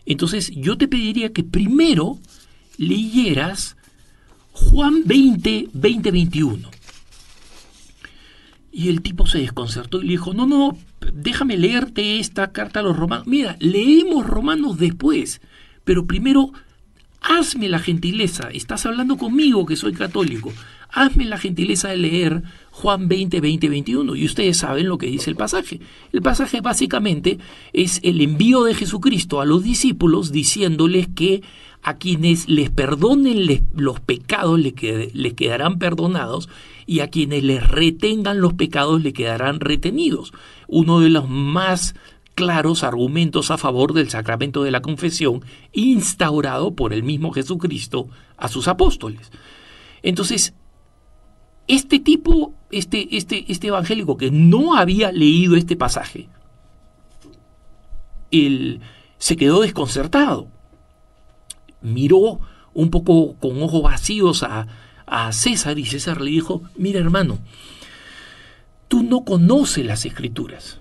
Entonces 0.05 0.51
yo 0.53 0.77
te 0.77 0.89
pediría 0.89 1.31
que 1.31 1.45
primero 1.45 2.19
leyeras 2.77 3.77
Juan 4.51 5.03
20, 5.05 5.69
20, 5.71 6.11
21. 6.11 6.69
Y 8.73 8.89
el 8.89 9.01
tipo 9.01 9.25
se 9.25 9.39
desconcertó 9.39 10.01
y 10.01 10.07
le 10.07 10.11
dijo, 10.11 10.33
no, 10.33 10.45
no, 10.47 10.77
déjame 11.13 11.55
leerte 11.55 12.19
esta 12.19 12.51
carta 12.51 12.81
a 12.81 12.83
los 12.83 12.97
romanos. 12.97 13.25
Mira, 13.25 13.55
leemos 13.61 14.27
romanos 14.27 14.77
después, 14.77 15.39
pero 15.85 16.05
primero 16.05 16.51
hazme 17.27 17.67
la 17.67 17.79
gentileza, 17.79 18.49
estás 18.53 18.85
hablando 18.85 19.17
conmigo 19.17 19.65
que 19.65 19.75
soy 19.75 19.93
católico, 19.93 20.53
hazme 20.89 21.25
la 21.25 21.37
gentileza 21.37 21.89
de 21.89 21.97
leer 21.97 22.43
Juan 22.71 23.07
20, 23.07 23.41
20, 23.41 23.69
21. 23.69 24.15
Y 24.15 24.25
ustedes 24.25 24.57
saben 24.57 24.87
lo 24.87 24.97
que 24.97 25.07
dice 25.07 25.29
el 25.29 25.35
pasaje. 25.35 25.81
El 26.13 26.21
pasaje 26.21 26.61
básicamente 26.61 27.37
es 27.73 27.99
el 28.03 28.21
envío 28.21 28.63
de 28.63 28.75
Jesucristo 28.75 29.41
a 29.41 29.45
los 29.45 29.63
discípulos 29.63 30.31
diciéndoles 30.31 31.07
que 31.13 31.41
a 31.83 31.97
quienes 31.97 32.49
les 32.49 32.69
perdonen 32.69 33.45
los 33.75 33.99
pecados 33.99 34.59
les, 34.59 34.73
quedarán 34.73 35.79
perdonados 35.79 36.49
y 36.85 37.01
a 37.01 37.09
quienes 37.09 37.43
les 37.43 37.67
retengan 37.67 38.41
los 38.41 38.53
pecados 38.53 39.03
les 39.03 39.13
quedarán 39.13 39.59
retenidos. 39.59 40.33
Uno 40.67 40.99
de 40.99 41.09
los 41.09 41.29
más 41.29 41.95
claros 42.37 42.83
argumentos 42.83 43.49
a 43.49 43.57
favor 43.57 43.93
del 43.93 44.11
sacramento 44.11 44.61
de 44.61 44.69
la 44.69 44.83
confesión 44.83 45.43
instaurado 45.73 46.75
por 46.75 46.93
el 46.93 47.01
mismo 47.01 47.31
Jesucristo 47.31 48.09
a 48.37 48.47
sus 48.47 48.67
apóstoles. 48.67 49.31
Entonces, 50.03 50.53
este 51.67 51.99
tipo, 51.99 52.53
este, 52.69 53.17
este, 53.17 53.51
este 53.51 53.67
evangélico 53.69 54.17
que 54.17 54.29
no 54.29 54.77
había 54.77 55.11
leído 55.11 55.55
este 55.55 55.75
pasaje, 55.75 56.29
él 58.29 58.81
se 59.17 59.35
quedó 59.35 59.61
desconcertado. 59.61 60.47
Miró 61.81 62.39
un 62.75 62.91
poco 62.91 63.33
con 63.39 63.63
ojos 63.63 63.81
vacíos 63.81 64.43
a, 64.43 64.67
a 65.07 65.31
César 65.31 65.79
y 65.79 65.85
César 65.85 66.21
le 66.21 66.29
dijo, 66.29 66.61
mira 66.75 66.99
hermano, 66.99 67.39
tú 68.87 69.01
no 69.01 69.25
conoces 69.25 69.83
las 69.83 70.05
escrituras, 70.05 70.79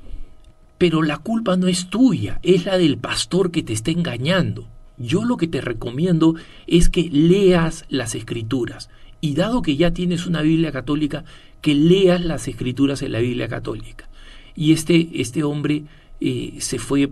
pero 0.78 1.02
la 1.02 1.18
culpa 1.18 1.56
no 1.56 1.68
es 1.68 1.88
tuya, 1.88 2.38
es 2.42 2.66
la 2.66 2.78
del 2.78 2.98
pastor 2.98 3.50
que 3.50 3.62
te 3.62 3.72
está 3.72 3.90
engañando. 3.90 4.68
Yo 4.98 5.24
lo 5.24 5.36
que 5.36 5.46
te 5.46 5.60
recomiendo 5.60 6.34
es 6.66 6.88
que 6.88 7.08
leas 7.10 7.84
las 7.88 8.14
escrituras 8.14 8.88
y 9.20 9.34
dado 9.34 9.62
que 9.62 9.76
ya 9.76 9.92
tienes 9.92 10.26
una 10.26 10.42
Biblia 10.42 10.72
católica, 10.72 11.24
que 11.60 11.74
leas 11.74 12.24
las 12.24 12.48
escrituras 12.48 13.02
en 13.02 13.12
la 13.12 13.20
Biblia 13.20 13.48
católica. 13.48 14.08
Y 14.54 14.72
este, 14.72 15.08
este 15.14 15.44
hombre 15.44 15.84
eh, 16.20 16.54
se 16.58 16.78
fue 16.78 17.10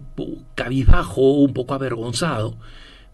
cabizbajo, 0.54 1.32
un 1.34 1.52
poco 1.52 1.74
avergonzado, 1.74 2.56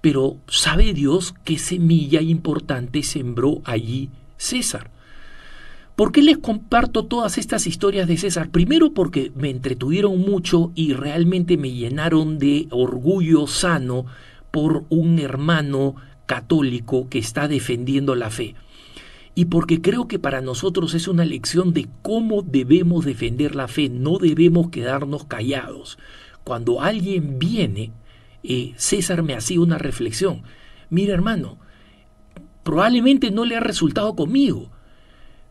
pero 0.01 0.38
sabe 0.48 0.94
Dios 0.94 1.34
qué 1.44 1.59
semilla 1.59 2.20
importante 2.20 3.03
sembró 3.03 3.61
allí 3.64 4.11
César. 4.36 4.90
¿Por 6.01 6.12
qué 6.12 6.22
les 6.22 6.38
comparto 6.38 7.05
todas 7.05 7.36
estas 7.36 7.66
historias 7.66 8.09
de 8.09 8.16
César? 8.16 8.48
Primero 8.48 8.94
porque 8.94 9.32
me 9.34 9.51
entretuvieron 9.51 10.18
mucho 10.18 10.72
y 10.74 10.94
realmente 10.94 11.59
me 11.59 11.72
llenaron 11.72 12.38
de 12.38 12.68
orgullo 12.70 13.46
sano 13.46 14.07
por 14.51 14.86
un 14.88 15.18
hermano 15.18 15.96
católico 16.24 17.11
que 17.11 17.18
está 17.18 17.48
defendiendo 17.48 18.14
la 18.14 18.30
fe 18.30 18.55
y 19.34 19.44
porque 19.44 19.82
creo 19.82 20.09
que 20.09 20.18
para 20.18 20.40
nosotros 20.40 20.94
es 20.94 21.07
una 21.07 21.26
lección 21.26 21.74
de 21.74 21.86
cómo 22.01 22.40
debemos 22.40 23.05
defender 23.05 23.55
la 23.55 23.68
fe, 23.68 23.90
no 23.90 24.16
debemos 24.16 24.70
quedarnos 24.70 25.24
callados. 25.24 25.98
Cuando 26.44 26.80
alguien 26.80 27.38
viene, 27.38 27.92
eh, 28.42 28.72
César 28.76 29.22
me 29.22 29.34
hacía 29.34 29.61
una 29.61 29.76
reflexión, 29.76 30.44
mira 30.88 31.12
hermano, 31.12 31.59
probablemente 32.62 33.30
no 33.30 33.44
le 33.44 33.57
ha 33.57 33.61
resultado 33.61 34.16
conmigo, 34.16 34.70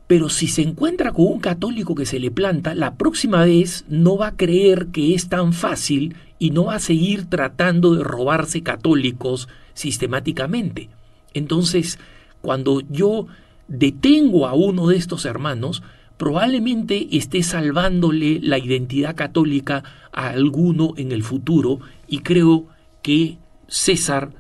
pero 0.10 0.30
si 0.30 0.48
se 0.48 0.64
encuentra 0.64 1.12
con 1.12 1.28
un 1.28 1.40
católico 1.40 1.94
que 1.94 2.08
se 2.08 2.20
le 2.20 2.32
planta, 2.32 2.74
la 2.74 2.96
próxima 2.96 3.46
vez 3.46 3.86
no 3.90 4.18
va 4.18 4.30
a 4.30 4.36
creer 4.36 4.88
que 4.88 5.14
es 5.14 5.30
tan 5.30 5.54
fácil 5.54 6.16
y 6.40 6.50
no 6.50 6.66
va 6.66 6.76
a 6.78 6.80
seguir 6.80 7.30
tratando 7.30 7.94
de 7.94 8.04
robarse 8.04 8.64
católicos 8.64 9.50
sistemáticamente. 9.76 10.90
Entonces, 11.36 12.00
cuando 12.42 12.82
yo 12.90 13.28
detengo 13.68 14.48
a 14.48 14.56
uno 14.56 14.88
de 14.88 14.98
estos 14.98 15.26
hermanos, 15.26 15.84
probablemente 16.18 17.16
esté 17.16 17.44
salvándole 17.44 18.40
la 18.42 18.58
identidad 18.58 19.16
católica 19.16 19.84
a 20.12 20.30
alguno 20.30 20.96
en 20.98 21.12
el 21.12 21.22
futuro 21.22 21.82
y 22.08 22.22
creo 22.22 22.66
que 23.04 23.38
César 23.68 24.32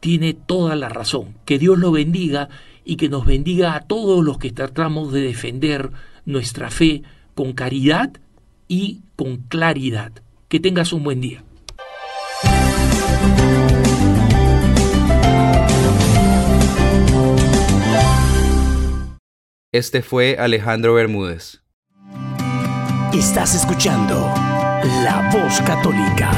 tiene 0.00 0.34
toda 0.34 0.74
la 0.74 0.88
razón. 0.88 1.36
Que 1.44 1.60
Dios 1.60 1.78
lo 1.78 1.92
bendiga 1.92 2.48
y 2.84 2.96
que 2.96 3.08
nos 3.08 3.26
bendiga 3.26 3.74
a 3.74 3.80
todos 3.80 4.24
los 4.24 4.38
que 4.38 4.50
tratamos 4.50 5.12
de 5.12 5.22
defender 5.22 5.90
nuestra 6.24 6.70
fe 6.70 7.02
con 7.34 7.52
caridad 7.52 8.12
y 8.68 9.00
con 9.16 9.36
claridad. 9.36 10.12
Que 10.48 10.60
tengas 10.60 10.92
un 10.92 11.02
buen 11.02 11.20
día. 11.20 11.42
Este 19.72 20.02
fue 20.02 20.36
Alejandro 20.38 20.94
Bermúdez. 20.94 21.60
Estás 23.12 23.54
escuchando 23.56 24.14
La 25.02 25.30
Voz 25.32 25.60
Católica. 25.62 26.30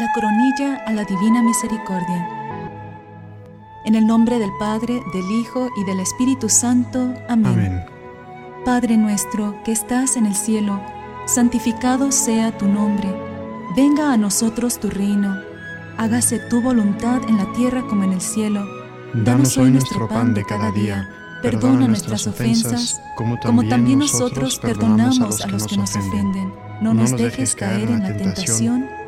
La 0.00 0.10
coronilla 0.14 0.76
a 0.86 0.92
la 0.92 1.04
divina 1.04 1.42
misericordia. 1.42 2.26
En 3.84 3.94
el 3.94 4.06
nombre 4.06 4.38
del 4.38 4.50
Padre, 4.58 5.02
del 5.12 5.30
Hijo 5.30 5.68
y 5.76 5.84
del 5.84 6.00
Espíritu 6.00 6.48
Santo. 6.48 7.12
Amén. 7.28 7.52
Amén. 7.52 7.84
Padre 8.64 8.96
nuestro 8.96 9.62
que 9.62 9.72
estás 9.72 10.16
en 10.16 10.24
el 10.24 10.34
cielo, 10.34 10.80
santificado 11.26 12.12
sea 12.12 12.56
tu 12.56 12.66
nombre. 12.66 13.14
Venga 13.76 14.10
a 14.10 14.16
nosotros 14.16 14.80
tu 14.80 14.88
reino. 14.88 15.36
Hágase 15.98 16.38
tu 16.48 16.62
voluntad 16.62 17.20
en 17.28 17.36
la 17.36 17.52
tierra 17.52 17.82
como 17.86 18.04
en 18.04 18.14
el 18.14 18.22
cielo. 18.22 18.64
Danos 19.12 19.58
hoy 19.58 19.70
nuestro 19.70 20.08
pan 20.08 20.32
de 20.32 20.46
cada 20.46 20.70
día. 20.70 21.10
Perdona 21.42 21.86
nuestras 21.86 22.26
ofensas, 22.26 23.02
como 23.18 23.38
también 23.68 23.98
nosotros 23.98 24.58
perdonamos 24.60 25.42
a 25.42 25.48
los 25.48 25.66
que 25.66 25.76
nos 25.76 25.94
ofenden. 25.94 26.54
No 26.80 26.94
nos 26.94 27.14
dejes 27.14 27.54
caer 27.54 27.90
en 27.90 28.00
la 28.00 28.16
tentación 28.16 28.99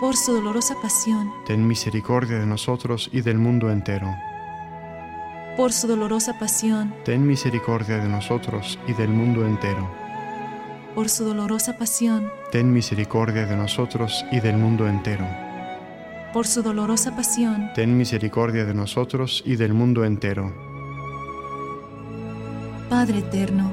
Por 0.00 0.16
su 0.16 0.32
dolorosa 0.32 0.74
pasión, 0.80 1.30
ten 1.44 1.66
misericordia 1.66 2.38
de 2.38 2.46
nosotros 2.46 3.10
y 3.12 3.20
del 3.20 3.38
mundo 3.38 3.70
entero. 3.70 4.08
Por 5.56 5.72
su 5.72 5.86
dolorosa 5.86 6.38
pasión, 6.38 6.94
ten 7.04 7.26
misericordia 7.26 7.98
de 7.98 8.08
nosotros 8.08 8.78
y 8.88 8.94
del 8.94 9.10
mundo 9.10 9.46
entero. 9.46 9.88
Por 10.94 11.08
su 11.08 11.24
dolorosa 11.24 11.76
pasión, 11.76 12.32
ten 12.50 12.72
misericordia 12.72 13.46
de 13.46 13.56
nosotros 13.56 14.24
y 14.32 14.40
del 14.40 14.56
mundo 14.56 14.88
entero 14.88 15.26
por 16.32 16.46
su 16.46 16.62
dolorosa 16.62 17.16
pasión, 17.16 17.70
ten 17.74 17.96
misericordia 17.96 18.64
de 18.64 18.74
nosotros 18.74 19.42
y 19.44 19.56
del 19.56 19.74
mundo 19.74 20.04
entero. 20.04 20.52
Padre 22.88 23.18
eterno, 23.18 23.72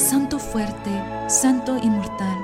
Santo 0.00 0.38
fuerte, 0.38 0.90
Santo 1.28 1.76
inmortal, 1.76 2.38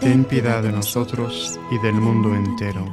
ten 0.00 0.24
piedad 0.24 0.62
de 0.62 0.70
nosotros 0.70 1.58
y 1.72 1.78
del 1.84 1.94
mundo 1.94 2.32
entero. 2.36 2.84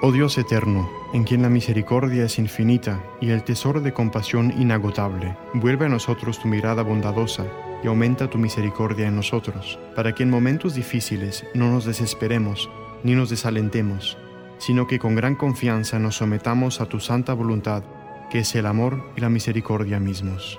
Oh 0.00 0.10
Dios 0.10 0.38
eterno, 0.38 0.88
en 1.12 1.24
quien 1.24 1.42
la 1.42 1.50
misericordia 1.50 2.24
es 2.24 2.38
infinita 2.38 3.04
y 3.20 3.28
el 3.28 3.44
tesoro 3.44 3.82
de 3.82 3.92
compasión 3.92 4.54
inagotable, 4.58 5.36
vuelve 5.52 5.84
a 5.84 5.90
nosotros 5.90 6.38
tu 6.38 6.48
mirada 6.48 6.82
bondadosa 6.82 7.44
y 7.82 7.88
aumenta 7.88 8.30
tu 8.30 8.38
misericordia 8.38 9.06
en 9.06 9.16
nosotros, 9.16 9.78
para 9.94 10.14
que 10.14 10.22
en 10.22 10.30
momentos 10.30 10.74
difíciles 10.74 11.44
no 11.52 11.70
nos 11.70 11.84
desesperemos 11.84 12.70
ni 13.02 13.14
nos 13.14 13.28
desalentemos 13.28 14.16
sino 14.58 14.86
que 14.86 14.98
con 14.98 15.14
gran 15.14 15.34
confianza 15.34 15.98
nos 15.98 16.16
sometamos 16.16 16.80
a 16.80 16.86
tu 16.86 17.00
santa 17.00 17.34
voluntad, 17.34 17.82
que 18.30 18.38
es 18.38 18.54
el 18.54 18.64
amor 18.64 19.12
y 19.14 19.20
la 19.20 19.28
misericordia 19.28 20.00
mismos. 20.00 20.58